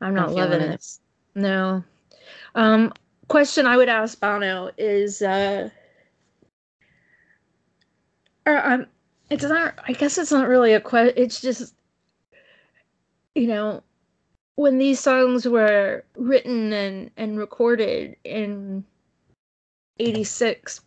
I'm 0.00 0.14
not 0.14 0.30
I'm 0.30 0.34
loving 0.34 0.60
it. 0.60 0.74
it. 0.74 0.98
No. 1.34 1.84
Um 2.54 2.92
question 3.28 3.66
I 3.66 3.76
would 3.76 3.88
ask 3.88 4.18
Bono 4.18 4.70
is 4.76 5.22
uh 5.22 5.70
or 8.46 8.66
um, 8.66 8.86
it's 9.28 9.44
not. 9.44 9.74
I 9.86 9.92
guess 9.92 10.18
it's 10.18 10.32
not 10.32 10.48
really 10.48 10.72
a 10.72 10.80
question. 10.80 11.14
It's 11.16 11.40
just, 11.40 11.74
you 13.34 13.46
know, 13.46 13.82
when 14.56 14.78
these 14.78 15.00
songs 15.00 15.46
were 15.46 16.04
written 16.16 16.72
and 16.72 17.10
and 17.16 17.38
recorded 17.38 18.16
in 18.24 18.84
'86, 19.98 20.80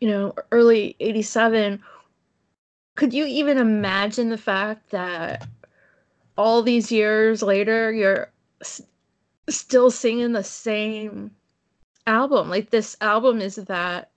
you 0.00 0.08
know, 0.08 0.34
early 0.50 0.96
'87. 1.00 1.82
Could 2.98 3.14
you 3.14 3.26
even 3.26 3.58
imagine 3.58 4.28
the 4.28 4.36
fact 4.36 4.90
that 4.90 5.46
all 6.36 6.62
these 6.64 6.90
years 6.90 7.42
later, 7.44 7.92
you're 7.92 8.32
s- 8.60 8.82
still 9.48 9.92
singing 9.92 10.32
the 10.32 10.42
same 10.42 11.30
album? 12.08 12.50
Like 12.50 12.70
this 12.70 12.96
album 13.00 13.40
is 13.40 13.54
that 13.54 14.10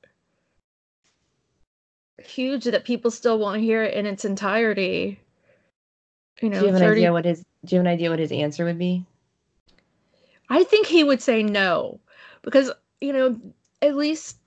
huge 2.17 2.63
that 2.63 2.84
people 2.84 3.12
still 3.12 3.38
want 3.38 3.60
to 3.60 3.63
hear 3.63 3.84
it 3.84 3.94
in 3.94 4.08
its 4.08 4.26
entirety. 4.26 5.20
You 6.41 6.50
know, 6.50 6.60
do 6.62 6.65
you 6.65 6.74
have 6.74 6.82
30 6.82 6.82
an 6.82 6.88
idea 6.88 7.12
what 7.13 7.26
his 7.26 7.46
do 7.63 7.76
you 7.76 7.80
have 7.82 7.86
an 7.86 7.94
idea 7.94 8.10
what 8.10 8.17
his 8.17 8.32
answer 8.32 8.65
would 8.65 8.80
be? 8.80 9.06
I 10.50 10.63
think 10.63 10.88
he 10.88 11.04
would 11.04 11.22
say 11.22 11.44
no 11.44 12.00
because 12.41 12.72
you 13.00 13.13
know 13.13 13.39
at 13.82 13.96
least 13.96 14.38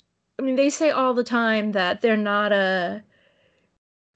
I 0.40 0.42
mean 0.42 0.56
they 0.56 0.70
say 0.70 0.90
all 0.90 1.14
the 1.14 1.22
time 1.22 1.70
that 1.72 2.00
they're 2.00 2.16
not 2.16 2.52
a 2.52 3.04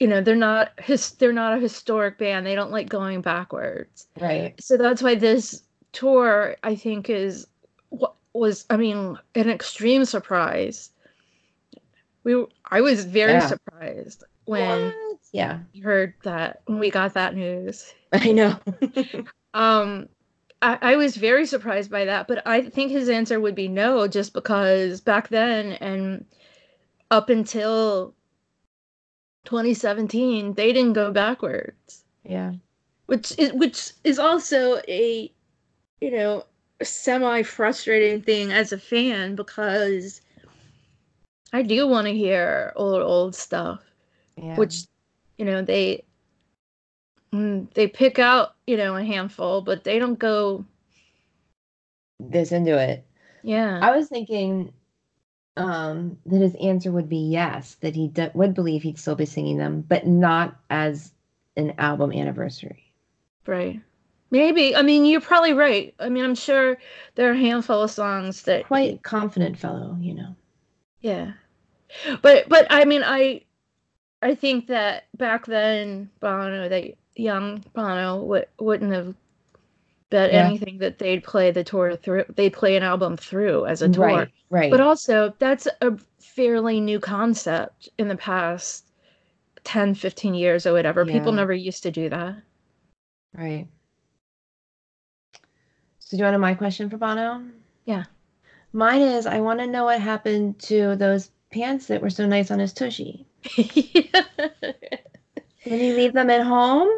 you 0.01 0.07
know 0.07 0.21
they're 0.21 0.37
not 0.37 0.73
his 0.81 1.13
they're 1.13 1.33
not 1.33 1.57
a 1.57 1.61
historic 1.61 2.19
band 2.19 2.47
they 2.47 2.55
don't 2.55 2.71
like 2.71 2.89
going 2.89 3.21
backwards 3.21 4.07
Right. 4.21 4.55
so 4.61 4.77
that's 4.77 5.03
why 5.03 5.15
this 5.15 5.63
tour 5.93 6.57
I 6.63 6.75
think 6.75 7.11
is 7.11 7.47
what 7.91 8.15
was 8.33 8.67
I 8.71 8.77
mean 8.77 9.19
an 9.35 9.51
extreme 9.51 10.05
surprise 10.05 10.93
we 12.25 12.47
I 12.71 12.81
was 12.81 13.05
very 13.05 13.33
Yeah. 13.33 13.41
surprised 13.41 14.25
when 14.45 14.95
What? 15.09 15.19
Yeah. 15.33 15.61
heard 15.83 16.15
that 16.25 16.63
when 16.67 16.79
we 16.81 16.91
got 16.91 17.15
that 17.15 17.35
news 17.35 17.95
I 18.13 18.33
know. 18.33 18.59
Um, 19.55 20.09
I, 20.61 20.79
I 20.83 20.97
was 20.97 21.17
very 21.17 21.47
surprised 21.47 21.91
by 21.91 22.05
that, 22.07 22.29
but 22.29 22.47
I 22.47 22.63
think 22.63 22.91
his 22.91 23.09
answer 23.09 23.41
would 23.41 23.55
be 23.55 23.69
no, 23.69 24.09
just 24.09 24.33
because 24.33 25.01
back 25.01 25.29
then 25.29 25.73
and 25.75 26.25
up 27.11 27.31
until 27.31 28.15
2017, 29.49 30.55
they 30.55 30.73
didn't 30.73 30.93
go 30.93 31.11
backwards, 31.11 32.05
yeah. 32.25 32.53
which 33.07 33.33
is 33.39 33.53
which 33.55 33.93
is 34.05 34.19
also 34.19 34.79
a 34.89 35.33
you 36.01 36.11
know 36.11 36.45
semi 36.83 37.43
frustrating 37.43 38.21
thing 38.23 38.53
as 38.53 38.73
a 38.73 38.79
fan 38.79 39.35
because 39.35 40.21
I 41.53 41.63
do 41.63 41.89
want 41.89 42.07
to 42.07 42.13
hear 42.15 42.73
old 42.77 43.03
old 43.03 43.35
stuff 43.35 43.81
Yeah. 44.37 44.57
which 44.57 44.85
you 45.39 45.45
know 45.47 45.63
they 45.63 46.05
mm, 47.33 47.73
they 47.75 47.89
pick 47.89 48.19
out 48.19 48.55
you 48.67 48.77
know 48.77 48.97
a 48.97 49.03
handful 49.05 49.63
but 49.63 49.85
they 49.85 49.99
don't 49.99 50.19
go 50.19 50.65
this 52.21 52.53
into 52.53 52.77
it. 52.79 53.05
yeah 53.43 53.81
I 53.83 53.97
was 53.97 54.09
thinking 54.09 54.73
um 55.59 56.17
that 56.27 56.41
his 56.41 56.55
answer 56.57 56.91
would 56.93 57.09
be 57.09 57.19
yes, 57.31 57.75
that 57.81 57.95
he 57.95 58.09
d- 58.09 58.31
would 58.35 58.55
believe 58.55 58.83
he'd 58.83 58.99
still 58.99 59.17
be 59.17 59.27
singing 59.27 59.59
them, 59.59 59.83
but 59.87 60.07
not 60.07 60.57
as 60.71 61.13
an 61.57 61.75
album 61.79 62.13
anniversary. 62.13 62.93
right 63.47 63.81
maybe 64.31 64.77
i 64.77 64.83
mean 64.83 65.05
you're 65.07 65.21
probably 65.23 65.53
right 65.55 65.95
i 65.99 66.09
mean 66.09 66.23
i'm 66.23 66.35
sure 66.35 66.77
there 67.15 67.29
are 67.31 67.33
a 67.33 67.39
handful 67.39 67.83
of 67.83 67.91
songs 67.91 68.43
that 68.43 68.65
Quite 68.67 69.03
confident 69.03 69.59
fellow, 69.59 69.97
you 70.01 70.15
know. 70.15 70.37
yeah 71.01 71.33
but 72.23 72.49
but 72.49 72.67
i 72.71 72.85
mean 72.85 73.03
i 73.03 73.41
i 74.23 74.35
think 74.35 74.67
that 74.69 75.05
back 75.17 75.47
then 75.47 76.11
bono 76.21 76.69
that 76.69 76.95
young 77.17 77.65
bono 77.73 78.21
w- 78.21 78.45
wouldn't 78.61 78.93
have 78.93 79.15
bet 80.11 80.33
Yeah. 80.33 80.47
anything 80.47 80.79
that 80.79 80.99
they'd 80.99 81.23
play 81.23 81.51
the 81.51 81.63
tour 81.65 81.97
through 81.97 82.25
they'd 82.35 82.53
play 82.53 82.77
an 82.77 82.83
album 82.83 83.17
through 83.17 83.67
as 83.67 83.83
a 83.83 83.89
tour 83.89 84.07
Right. 84.07 84.29
Right. 84.51 84.71
But 84.71 84.81
also, 84.81 85.35
that's 85.39 85.69
a 85.83 85.99
fairly 86.19 86.81
new 86.81 86.99
concept 87.01 87.89
in 87.99 88.09
the 88.09 88.17
past 88.17 88.87
10, 89.65 89.95
15 89.95 90.35
years 90.35 90.67
or 90.67 90.73
whatever. 90.73 91.05
People 91.05 91.33
never 91.33 91.53
used 91.53 91.83
to 91.83 91.91
do 91.91 92.09
that. 92.09 92.37
right. 93.35 93.67
So 95.99 96.17
do 96.17 96.19
you 96.19 96.25
want 96.25 96.33
to 96.35 96.39
know 96.39 96.43
my 96.43 96.55
question 96.55 96.89
for 96.89 96.97
Bono? 96.97 97.43
Yeah. 97.85 98.05
Mine 98.73 99.03
is 99.03 99.27
I 99.27 99.41
want 99.41 99.61
to 99.61 99.67
know 99.67 99.85
what 99.85 100.01
happened 100.01 100.59
to 100.61 100.97
those 100.97 101.31
pants 101.53 101.87
that 101.89 102.01
were 102.01 102.09
so 102.09 102.27
nice 102.27 102.51
on 102.51 102.59
his 102.59 102.73
tushy. 102.73 103.27
Did 103.57 104.15
he 105.65 105.93
leave 105.93 106.15
them 106.15 106.31
at 106.31 106.43
home? 106.47 106.89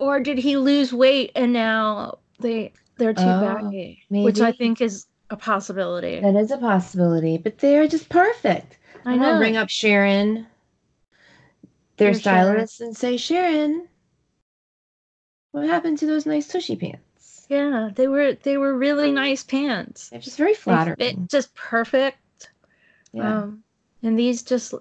or 0.00 0.20
did 0.20 0.38
he 0.38 0.56
lose 0.56 0.92
weight 0.92 1.32
and 1.34 1.52
now 1.52 2.18
they 2.40 2.72
they're 2.96 3.14
too 3.14 3.22
Oh, 3.22 3.40
baggy? 3.40 4.02
Which 4.10 4.40
I 4.40 4.52
think 4.52 4.80
is 4.80 5.06
a 5.30 5.36
possibility. 5.36 6.20
That 6.20 6.36
is 6.36 6.50
a 6.50 6.58
possibility, 6.58 7.38
but 7.38 7.58
they're 7.58 7.86
just 7.88 8.08
perfect. 8.08 8.78
I 9.04 9.12
I'm 9.14 9.20
know. 9.20 9.38
Bring 9.38 9.56
up 9.56 9.68
Sharon, 9.68 10.46
their 11.96 12.14
Sharon. 12.14 12.20
stylist, 12.20 12.80
and 12.80 12.96
say, 12.96 13.16
Sharon, 13.16 13.88
what 15.52 15.66
happened 15.68 15.98
to 15.98 16.06
those 16.06 16.26
nice 16.26 16.48
tushy 16.48 16.76
pants? 16.76 17.46
yeah, 17.48 17.90
they 17.94 18.08
were 18.08 18.34
they 18.34 18.56
were 18.58 18.76
really 18.76 19.10
nice 19.10 19.42
pants. 19.42 20.08
They're 20.10 20.20
just 20.20 20.36
very 20.38 20.54
flattering. 20.54 20.96
fit 20.98 21.16
just 21.28 21.54
perfect. 21.54 22.50
yeah. 23.12 23.38
Um, 23.38 23.62
and 24.02 24.18
these 24.18 24.42
just, 24.42 24.74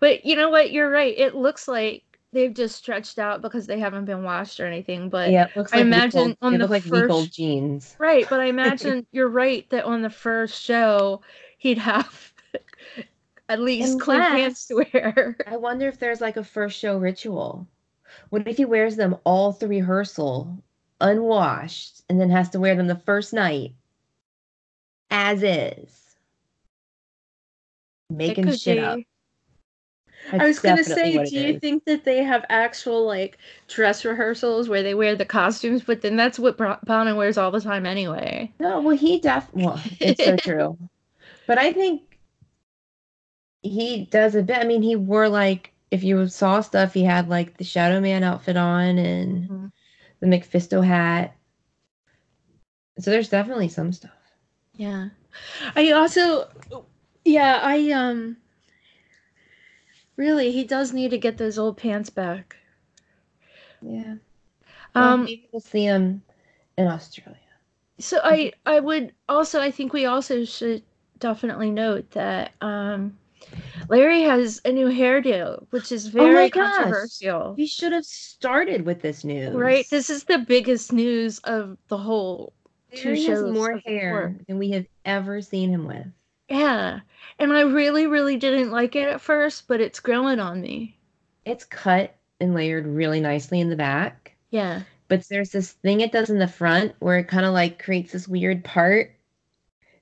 but 0.00 0.24
you 0.24 0.36
know 0.36 0.48
what? 0.50 0.70
You're 0.72 0.90
right. 0.90 1.16
It 1.16 1.34
looks 1.34 1.68
like 1.68 2.04
they've 2.32 2.52
just 2.54 2.76
stretched 2.76 3.18
out 3.18 3.40
because 3.42 3.66
they 3.66 3.78
haven't 3.78 4.04
been 4.04 4.22
washed 4.22 4.60
or 4.60 4.66
anything. 4.66 5.08
But 5.08 5.30
yeah, 5.30 5.46
it 5.46 5.56
looks 5.56 5.72
I 5.72 5.76
like 5.78 5.86
imagine 5.86 6.20
week-old- 6.20 6.36
on 6.42 6.52
they 6.52 6.58
the 6.58 6.64
look 6.64 6.70
like 6.70 6.84
week 6.84 7.10
old 7.10 7.24
first- 7.26 7.34
jeans. 7.36 7.96
right, 7.98 8.26
but 8.28 8.40
I 8.40 8.44
imagine 8.56 9.06
you're 9.12 9.28
right 9.28 9.68
that 9.70 9.84
on 9.84 10.02
the 10.02 10.10
first 10.10 10.62
show 10.62 11.22
he'd 11.58 11.78
have 11.78 12.32
at 13.48 13.60
least 13.60 14.00
clean 14.00 14.20
Unless- 14.20 14.32
pants 14.32 14.66
to 14.66 14.74
wear. 14.92 15.36
I 15.46 15.56
wonder 15.56 15.88
if 15.88 15.98
there's 15.98 16.20
like 16.20 16.36
a 16.36 16.44
first 16.44 16.78
show 16.78 16.98
ritual. 16.98 17.66
What 18.30 18.46
if 18.48 18.56
he 18.56 18.64
wears 18.64 18.96
them 18.96 19.16
all 19.24 19.52
through 19.52 19.68
rehearsal, 19.70 20.62
unwashed, 21.00 22.02
and 22.08 22.20
then 22.20 22.30
has 22.30 22.48
to 22.50 22.60
wear 22.60 22.74
them 22.74 22.86
the 22.86 22.96
first 22.96 23.32
night 23.32 23.72
as 25.10 25.42
is? 25.42 26.02
Making 28.08 28.52
shit 28.52 28.76
be. 28.78 28.80
up. 28.80 28.98
I 30.32 30.46
was 30.46 30.58
gonna 30.58 30.84
say, 30.84 31.18
do 31.18 31.36
you 31.36 31.54
is. 31.54 31.60
think 31.60 31.84
that 31.84 32.04
they 32.04 32.22
have 32.22 32.44
actual 32.48 33.04
like 33.06 33.38
dress 33.68 34.04
rehearsals 34.04 34.68
where 34.68 34.82
they 34.82 34.94
wear 34.94 35.14
the 35.16 35.24
costumes? 35.24 35.82
But 35.82 36.02
then 36.02 36.16
that's 36.16 36.38
what 36.38 36.56
Bono 36.58 37.16
wears 37.16 37.38
all 37.38 37.50
the 37.50 37.60
time 37.60 37.86
anyway. 37.86 38.52
No, 38.58 38.80
well, 38.80 38.96
he 38.96 39.18
def 39.20 39.48
well, 39.52 39.80
it's 40.00 40.22
so 40.24 40.36
true. 40.38 40.78
But 41.46 41.58
I 41.58 41.72
think 41.72 42.02
he 43.62 44.04
does 44.06 44.34
a 44.34 44.42
bit. 44.42 44.58
I 44.58 44.64
mean, 44.64 44.82
he 44.82 44.96
wore 44.96 45.28
like 45.28 45.72
if 45.90 46.02
you 46.02 46.26
saw 46.28 46.60
stuff, 46.60 46.94
he 46.94 47.04
had 47.04 47.28
like 47.28 47.56
the 47.58 47.64
Shadow 47.64 48.00
Man 48.00 48.22
outfit 48.22 48.56
on 48.56 48.98
and 48.98 49.48
Mhm. 49.48 49.72
the 50.20 50.26
MacPhisto 50.26 50.84
hat. 50.84 51.36
So 52.98 53.10
there's 53.10 53.28
definitely 53.28 53.68
some 53.68 53.92
stuff. 53.92 54.10
Yeah. 54.74 55.08
I 55.74 55.90
also 55.92 56.48
yeah, 57.24 57.60
I 57.62 57.90
um 57.90 58.36
really 60.16 60.50
he 60.52 60.64
does 60.64 60.92
need 60.92 61.10
to 61.10 61.18
get 61.18 61.38
those 61.38 61.58
old 61.58 61.76
pants 61.76 62.10
back. 62.10 62.56
Yeah. 63.80 64.16
Well, 64.94 65.18
Um 65.18 65.24
maybe 65.24 65.48
we'll 65.52 65.60
see 65.60 65.84
him 65.84 66.22
in 66.76 66.86
Australia. 66.88 67.38
so 67.98 68.20
I 68.22 68.52
I 68.64 68.80
would 68.80 69.12
also 69.28 69.60
I 69.60 69.70
think 69.70 69.92
we 69.92 70.06
also 70.06 70.44
should 70.44 70.82
definitely 71.18 71.70
note 71.70 72.10
that 72.12 72.52
um 72.60 73.18
Larry 73.88 74.22
has 74.22 74.60
a 74.64 74.72
new 74.72 74.86
hairdo, 74.88 75.66
which 75.70 75.92
is 75.92 76.08
very 76.08 76.26
Oh 76.26 76.32
my 76.32 76.48
gosh. 76.48 76.90
controversial. 76.90 77.54
We 77.56 77.66
should 77.66 77.92
have 77.92 78.04
started 78.04 78.86
with 78.86 79.02
this 79.02 79.24
news. 79.24 79.54
Right? 79.54 79.88
This 79.90 80.10
is 80.10 80.24
the 80.24 80.38
biggest 80.38 80.92
news 80.92 81.38
of 81.40 81.78
the 81.88 81.98
whole 81.98 82.52
two 82.94 83.08
Larry 83.08 83.24
has 83.24 83.42
shows 83.42 83.50
more 83.52 83.76
hair 83.86 84.36
than 84.48 84.58
we 84.58 84.70
have 84.70 84.86
ever 85.04 85.40
seen 85.42 85.70
him 85.70 85.86
with. 85.86 86.06
Yeah. 86.48 87.00
And 87.38 87.52
I 87.52 87.62
really, 87.62 88.06
really 88.06 88.36
didn't 88.36 88.70
like 88.70 88.96
it 88.96 89.08
at 89.08 89.20
first, 89.20 89.68
but 89.68 89.80
it's 89.80 90.00
growing 90.00 90.40
on 90.40 90.60
me. 90.60 90.96
It's 91.44 91.64
cut 91.64 92.14
and 92.40 92.54
layered 92.54 92.86
really 92.86 93.20
nicely 93.20 93.60
in 93.60 93.68
the 93.70 93.76
back. 93.76 94.34
Yeah. 94.50 94.82
but 95.08 95.22
there's 95.28 95.50
this 95.50 95.72
thing 95.72 96.00
it 96.00 96.12
does 96.12 96.30
in 96.30 96.38
the 96.38 96.48
front 96.48 96.94
where 97.00 97.18
it 97.18 97.28
kind 97.28 97.44
of 97.46 97.52
like 97.52 97.82
creates 97.82 98.12
this 98.12 98.26
weird 98.28 98.64
part 98.64 99.12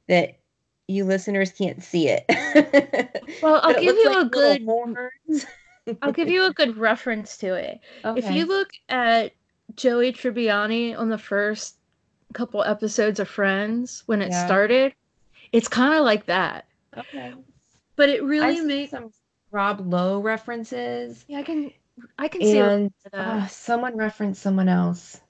that 0.08 0.38
you 0.86 1.04
listeners 1.04 1.50
can't 1.52 1.82
see 1.82 2.08
it. 2.08 2.24
Well, 3.42 3.60
I'll 3.62 3.74
give 3.74 3.96
you 3.96 4.08
like 4.10 4.26
a 4.26 4.28
good 4.28 4.64
horns. 4.64 5.46
I'll 6.02 6.12
give 6.12 6.28
you 6.28 6.44
a 6.44 6.52
good 6.52 6.76
reference 6.76 7.36
to 7.38 7.54
it. 7.54 7.80
If 8.04 8.30
you 8.30 8.44
look 8.46 8.68
at 8.88 9.32
Joey 9.74 10.12
Tribbiani 10.12 10.96
on 10.98 11.08
the 11.08 11.18
first 11.18 11.76
couple 12.32 12.62
episodes 12.62 13.18
of 13.20 13.28
Friends 13.28 14.02
when 14.06 14.22
it 14.22 14.30
Yeah. 14.30 14.46
started, 14.46 14.94
it's 15.54 15.68
kind 15.68 15.94
of 15.94 16.04
like 16.04 16.26
that. 16.26 16.66
okay. 16.96 17.32
But 17.96 18.08
it 18.08 18.22
really 18.24 18.60
makes 18.60 18.90
some 18.90 19.10
Rob 19.52 19.80
Lowe 19.80 20.20
references. 20.20 21.24
Yeah, 21.28 21.38
I 21.38 21.42
can 21.44 21.72
I 22.18 22.28
can 22.28 22.42
see 22.44 22.58
And 22.58 22.92
that. 23.12 23.44
uh, 23.44 23.46
someone 23.46 23.96
referenced 23.96 24.42
someone 24.42 24.68
else. 24.68 25.20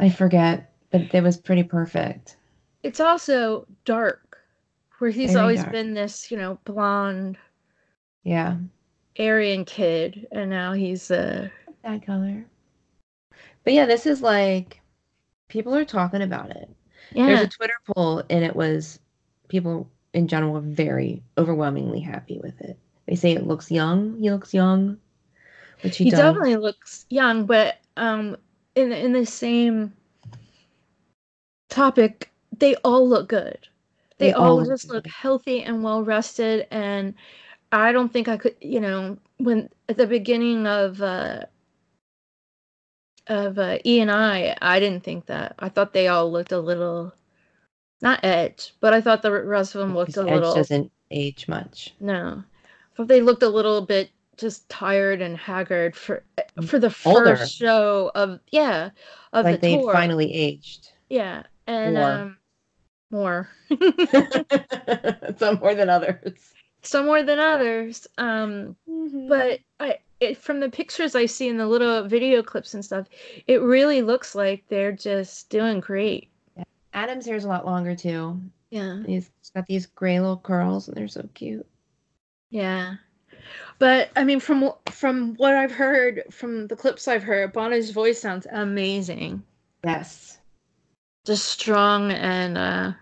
I 0.00 0.10
forget, 0.10 0.72
but 0.90 1.14
it 1.14 1.22
was 1.22 1.36
pretty 1.36 1.62
perfect. 1.62 2.36
it's 2.82 3.00
also 3.00 3.66
dark, 3.84 4.38
where 4.98 5.10
he's 5.10 5.30
Very 5.30 5.40
always 5.40 5.60
dark. 5.60 5.72
been 5.72 5.94
this, 5.94 6.30
you 6.32 6.36
know, 6.36 6.58
blonde 6.64 7.38
Yeah, 8.24 8.58
Aryan 9.18 9.64
kid, 9.66 10.26
and 10.32 10.48
now 10.50 10.72
he's 10.72 11.10
uh 11.10 11.50
that 11.82 12.04
color. 12.06 12.46
But 13.64 13.72
yeah, 13.74 13.86
this 13.86 14.06
is 14.06 14.22
like 14.22 14.80
people 15.48 15.74
are 15.74 15.84
talking 15.84 16.22
about 16.22 16.50
it. 16.50 16.70
There's 17.14 17.42
a 17.42 17.48
Twitter 17.48 17.74
poll, 17.86 18.22
and 18.30 18.44
it 18.44 18.54
was 18.56 18.98
people 19.48 19.88
in 20.12 20.28
general 20.28 20.52
were 20.52 20.60
very 20.60 21.22
overwhelmingly 21.36 22.00
happy 22.00 22.38
with 22.42 22.60
it. 22.60 22.78
They 23.06 23.14
say 23.14 23.32
it 23.32 23.46
looks 23.46 23.70
young. 23.70 24.18
He 24.20 24.30
looks 24.30 24.52
young, 24.54 24.98
which 25.82 25.96
he, 25.96 26.04
he 26.04 26.10
definitely 26.10 26.56
looks 26.56 27.06
young, 27.10 27.46
but 27.46 27.78
um 27.96 28.36
in 28.74 28.92
in 28.92 29.12
the 29.12 29.26
same 29.26 29.92
topic, 31.68 32.30
they 32.56 32.74
all 32.76 33.08
look 33.08 33.28
good. 33.28 33.58
They, 34.18 34.28
They 34.28 34.32
all 34.32 34.50
all 34.50 34.56
look 34.56 34.68
just 34.68 34.88
good. 34.88 34.94
look 34.96 35.06
healthy 35.06 35.62
and 35.62 35.82
well 35.82 36.02
rested 36.02 36.66
and 36.70 37.14
I 37.70 37.92
don't 37.92 38.12
think 38.12 38.28
I 38.28 38.36
could, 38.36 38.56
you 38.60 38.80
know, 38.80 39.18
when 39.38 39.68
at 39.88 39.96
the 39.96 40.06
beginning 40.06 40.66
of 40.66 41.00
uh 41.02 41.44
of 43.28 43.58
uh, 43.58 43.78
E 43.84 44.00
and 44.00 44.10
I, 44.10 44.56
I 44.60 44.80
didn't 44.80 45.04
think 45.04 45.26
that. 45.26 45.54
I 45.58 45.68
thought 45.68 45.92
they 45.92 46.08
all 46.08 46.30
looked 46.30 46.52
a 46.52 46.60
little 46.60 47.12
not 48.00 48.24
edge, 48.24 48.74
but 48.80 48.92
I 48.94 49.00
thought 49.00 49.22
the 49.22 49.32
rest 49.32 49.74
of 49.74 49.80
them 49.80 49.94
looked 49.94 50.16
a 50.16 50.24
Edge 50.26 50.26
little 50.34 50.54
doesn't 50.54 50.92
age 51.10 51.48
much. 51.48 51.94
no. 52.00 52.42
I 52.44 52.96
thought 52.96 53.08
they 53.08 53.20
looked 53.22 53.42
a 53.42 53.48
little 53.48 53.80
bit 53.82 54.10
just 54.36 54.68
tired 54.68 55.20
and 55.20 55.36
haggard 55.36 55.96
for 55.96 56.22
for 56.66 56.78
the 56.78 56.94
Older. 57.04 57.36
first 57.36 57.54
show 57.56 58.10
of 58.14 58.40
yeah 58.50 58.90
of 59.32 59.44
like 59.44 59.60
the 59.60 59.60
they 59.60 59.76
tour. 59.78 59.92
finally 59.92 60.32
aged. 60.32 60.92
yeah, 61.08 61.42
and 61.66 61.94
More. 61.94 62.10
um 62.12 62.36
more 63.10 63.48
Some 65.38 65.58
more 65.60 65.74
than 65.74 65.88
others. 65.90 66.52
Some 66.82 67.06
more 67.06 67.22
than 67.22 67.38
others. 67.38 68.06
Um, 68.18 68.76
but 69.28 69.60
I 69.80 69.98
it, 70.20 70.36
from 70.36 70.60
the 70.60 70.70
pictures 70.70 71.14
I 71.14 71.26
see 71.26 71.48
in 71.48 71.58
the 71.58 71.66
little 71.66 72.08
video 72.08 72.42
clips 72.42 72.74
and 72.74 72.84
stuff, 72.84 73.06
it 73.46 73.62
really 73.62 74.02
looks 74.02 74.34
like 74.34 74.64
they're 74.68 74.92
just 74.92 75.48
doing 75.48 75.80
great. 75.80 76.28
Adam's 76.92 77.26
hair's 77.26 77.44
a 77.44 77.48
lot 77.48 77.66
longer 77.66 77.94
too. 77.94 78.40
Yeah. 78.70 79.02
He's 79.06 79.30
got 79.54 79.66
these 79.66 79.86
gray 79.86 80.18
little 80.18 80.38
curls, 80.38 80.88
and 80.88 80.96
they're 80.96 81.08
so 81.08 81.28
cute. 81.34 81.66
Yeah. 82.50 82.96
But 83.78 84.10
I 84.16 84.24
mean 84.24 84.40
from 84.40 84.72
from 84.90 85.34
what 85.36 85.54
I've 85.54 85.72
heard 85.72 86.22
from 86.30 86.66
the 86.66 86.76
clips 86.76 87.06
I've 87.06 87.22
heard, 87.22 87.52
Bono's 87.52 87.90
voice 87.90 88.20
sounds 88.20 88.46
amazing. 88.50 89.42
Yes. 89.84 90.38
Just 91.24 91.46
strong 91.46 92.10
and 92.10 92.58
uh 92.58 92.92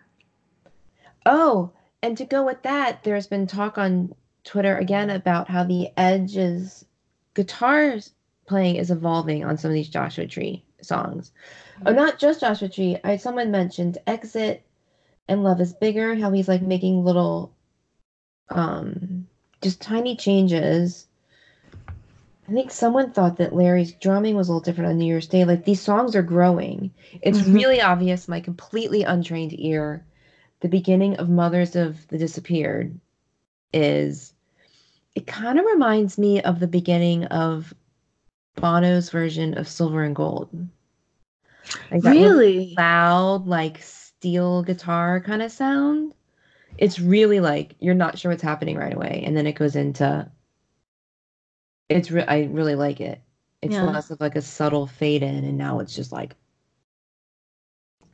Oh, 1.24 1.70
and 2.07 2.16
to 2.19 2.25
go 2.25 2.45
with 2.45 2.62
that, 2.62 3.03
there's 3.03 3.27
been 3.27 3.49
talk 3.49 3.79
on 3.79 4.14
Twitter 4.45 4.77
again 4.79 5.11
about 5.11 5.51
how 5.51 5.64
the 5.64 5.88
Edge's 5.97 6.85
guitars 7.35 8.12
playing 8.47 8.77
is 8.77 8.92
evolving 8.92 9.45
on 9.45 9.59
some 9.59 9.73
of 9.73 9.75
these 9.75 9.88
Joshua 9.88 10.25
Tree 10.29 10.62
songs. 10.81 11.33
Oh, 11.85 11.90
not 11.90 12.21
just 12.21 12.38
Joshua 12.40 12.69
Tree. 12.69 12.97
I 13.03 13.16
someone 13.16 13.51
mentioned 13.51 13.99
Exit 14.07 14.62
and 15.27 15.42
Love 15.42 15.61
is 15.61 15.73
Bigger, 15.73 16.14
how 16.14 16.31
he's 16.31 16.47
like 16.47 16.62
making 16.62 17.05
little 17.05 17.53
um 18.51 19.27
just 19.61 19.81
tiny 19.81 20.14
changes. 20.14 21.09
I 22.49 22.53
think 22.53 22.71
someone 22.71 23.11
thought 23.11 23.38
that 23.38 23.53
Larry's 23.53 23.95
drumming 23.95 24.37
was 24.37 24.49
a 24.49 24.53
little 24.53 24.61
different 24.61 24.90
on 24.90 24.99
New 24.99 25.07
Year's 25.07 25.27
Day. 25.27 25.45
Like 25.45 25.64
these 25.64 25.81
songs 25.83 26.14
are 26.14 26.23
growing. 26.23 26.92
It's 27.21 27.40
Mhm. 27.40 27.53
really 27.53 27.81
obvious, 27.81 28.29
my 28.29 28.38
completely 28.38 29.03
untrained 29.03 29.59
ear. 29.59 30.05
The 30.61 30.69
beginning 30.69 31.16
of 31.16 31.29
Mothers 31.29 31.77
of 31.77 32.07
the 32.09 32.19
Disappeared 32.19 32.99
is 33.73 34.33
it 35.14 35.27
kind 35.27 35.59
of 35.59 35.64
reminds 35.64 36.19
me 36.19 36.42
of 36.42 36.61
the 36.61 36.66
beginning 36.66 37.25
of 37.27 37.75
Bono's 38.57 39.11
version 39.11 39.57
of 39.59 39.69
Silver 39.69 40.03
and 40.03 40.16
Gold. 40.16 40.49
Like 41.90 42.05
really 42.05 42.75
loud, 42.77 43.47
like 43.47 43.83
steel 43.83 44.62
guitar 44.62 45.21
kind 45.21 45.42
of 45.42 45.51
sound. 45.53 46.14
It's 46.79 46.99
really 46.99 47.40
like 47.40 47.77
you're 47.81 47.95
not 47.95 48.19
sure 48.19 48.31
what's 48.31 48.42
happening 48.42 48.77
right 48.77 48.95
away, 48.95 49.23
and 49.27 49.37
then 49.37 49.47
it 49.47 49.53
goes 49.55 49.77
into. 49.77 50.31
It's 51.88 52.11
re- 52.11 52.25
I 52.27 52.45
really 52.45 52.75
like 52.75 53.01
it. 53.01 53.21
It's 53.62 53.75
Yeah. 53.75 53.85
less 53.85 54.11
of 54.11 54.21
like 54.21 54.37
a 54.37 54.42
subtle 54.42 54.87
fade 54.87 55.23
in, 55.23 55.45
and 55.45 55.57
now 55.59 55.81
it's 55.81 55.95
just 55.95 56.12
like 56.12 56.35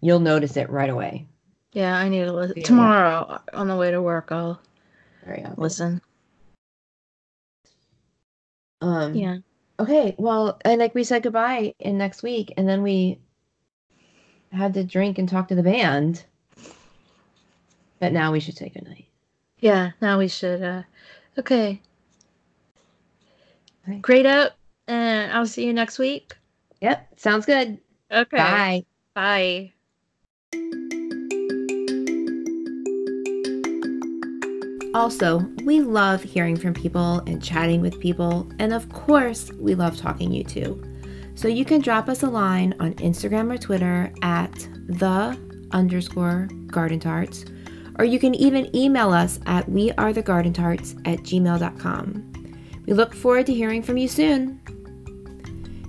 you'll 0.01 0.21
notice 0.21 0.57
it 0.57 0.71
right 0.71 0.91
away. 0.91 1.29
Yeah, 1.73 1.97
I 1.97 2.09
need 2.09 2.25
to 2.25 2.33
listen 2.33 2.59
Yeah. 2.59 2.65
tomorrow 2.65 3.41
on 3.53 3.69
the 3.69 3.77
way 3.77 3.91
to 3.91 4.03
work. 4.03 4.31
I'll 4.31 4.61
obvious. 5.27 5.57
listen. 5.57 6.03
Um, 8.81 9.15
Yeah. 9.15 9.39
Okay. 9.81 10.15
Well, 10.19 10.59
and 10.65 10.79
like 10.81 10.95
we 10.95 11.05
said 11.05 11.23
goodbye 11.23 11.75
in 11.79 11.97
next 11.99 12.23
week, 12.23 12.53
and 12.57 12.69
then 12.69 12.83
we 12.83 13.19
had 14.53 14.75
to 14.75 14.85
drink 14.85 15.19
and 15.19 15.29
talk 15.29 15.49
to 15.49 15.55
the 15.55 15.63
band. 15.63 16.25
But 17.99 18.13
now 18.13 18.33
we 18.33 18.41
should 18.41 18.57
say 18.57 18.69
goodnight. 18.69 19.07
Yeah, 19.61 19.93
now 20.01 20.19
we 20.19 20.29
should 20.29 20.63
uh 20.63 20.83
okay. 21.39 21.81
Okay. 23.89 23.99
Great 23.99 24.27
up 24.27 24.57
and 24.89 25.33
I'll 25.33 25.47
see 25.47 25.65
you 25.67 25.73
next 25.73 25.99
week. 25.99 26.37
Yep. 26.81 27.19
Sounds 27.19 27.47
good. 27.47 27.79
Okay. 28.11 28.37
Bye. 28.37 28.85
Bye. 29.15 29.73
Also, 34.95 35.39
we 35.65 35.81
love 35.81 36.23
hearing 36.23 36.55
from 36.57 36.75
people 36.75 37.21
and 37.27 37.43
chatting 37.43 37.81
with 37.81 37.99
people, 37.99 38.47
and 38.59 38.75
of 38.75 38.89
course, 38.91 39.51
we 39.53 39.75
love 39.75 39.97
talking 39.97 40.31
U2. 40.31 41.39
So 41.39 41.49
you 41.49 41.65
can 41.65 41.81
drop 41.81 42.11
us 42.11 42.23
a 42.23 42.29
line 42.29 42.75
on 42.79 42.93
Instagram 42.95 43.51
or 43.51 43.57
Twitter 43.57 44.13
at 44.21 44.53
the 44.87 45.39
underscore 45.71 46.47
garden 46.67 47.01
tarts, 47.01 47.47
or 47.99 48.05
you 48.05 48.19
can 48.19 48.35
even 48.35 48.75
email 48.77 49.13
us 49.13 49.41
at 49.47 49.67
wearethegardentarts 49.71 51.09
at 51.09 51.21
gmail.com. 51.21 52.29
We 52.87 52.93
look 52.93 53.15
forward 53.15 53.47
to 53.47 53.55
hearing 53.55 53.83
from 53.83 53.97
you 53.97 54.09
soon. 54.09 54.61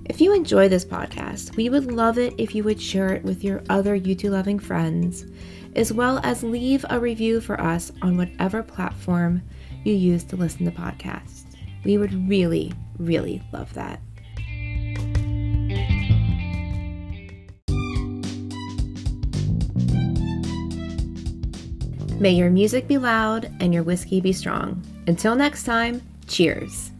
If 0.05 0.21
you 0.21 0.33
enjoy 0.33 0.69
this 0.69 0.85
podcast, 0.85 1.57
we 1.57 1.69
would 1.69 1.91
love 1.91 2.17
it 2.17 2.33
if 2.37 2.55
you 2.55 2.63
would 2.63 2.81
share 2.81 3.13
it 3.13 3.23
with 3.23 3.43
your 3.43 3.63
other 3.69 3.99
U2 3.99 4.29
loving 4.29 4.59
friends 4.59 5.25
as 5.75 5.91
well 5.91 6.19
as 6.23 6.43
leave 6.43 6.85
a 6.89 6.99
review 6.99 7.41
for 7.41 7.59
us 7.59 7.91
on 8.01 8.17
whatever 8.17 8.63
platform 8.63 9.41
you 9.83 9.93
use 9.93 10.23
to 10.25 10.35
listen 10.35 10.65
to 10.65 10.71
podcasts. 10.71 11.43
We 11.83 11.97
would 11.97 12.29
really, 12.29 12.71
really 12.97 13.41
love 13.51 13.73
that. 13.73 13.99
May 22.19 22.31
your 22.31 22.49
music 22.49 22.87
be 22.87 22.97
loud 22.97 23.51
and 23.59 23.73
your 23.73 23.83
whiskey 23.83 24.21
be 24.21 24.31
strong. 24.31 24.81
Until 25.07 25.35
next 25.35 25.65
time, 25.65 26.01
cheers. 26.25 26.92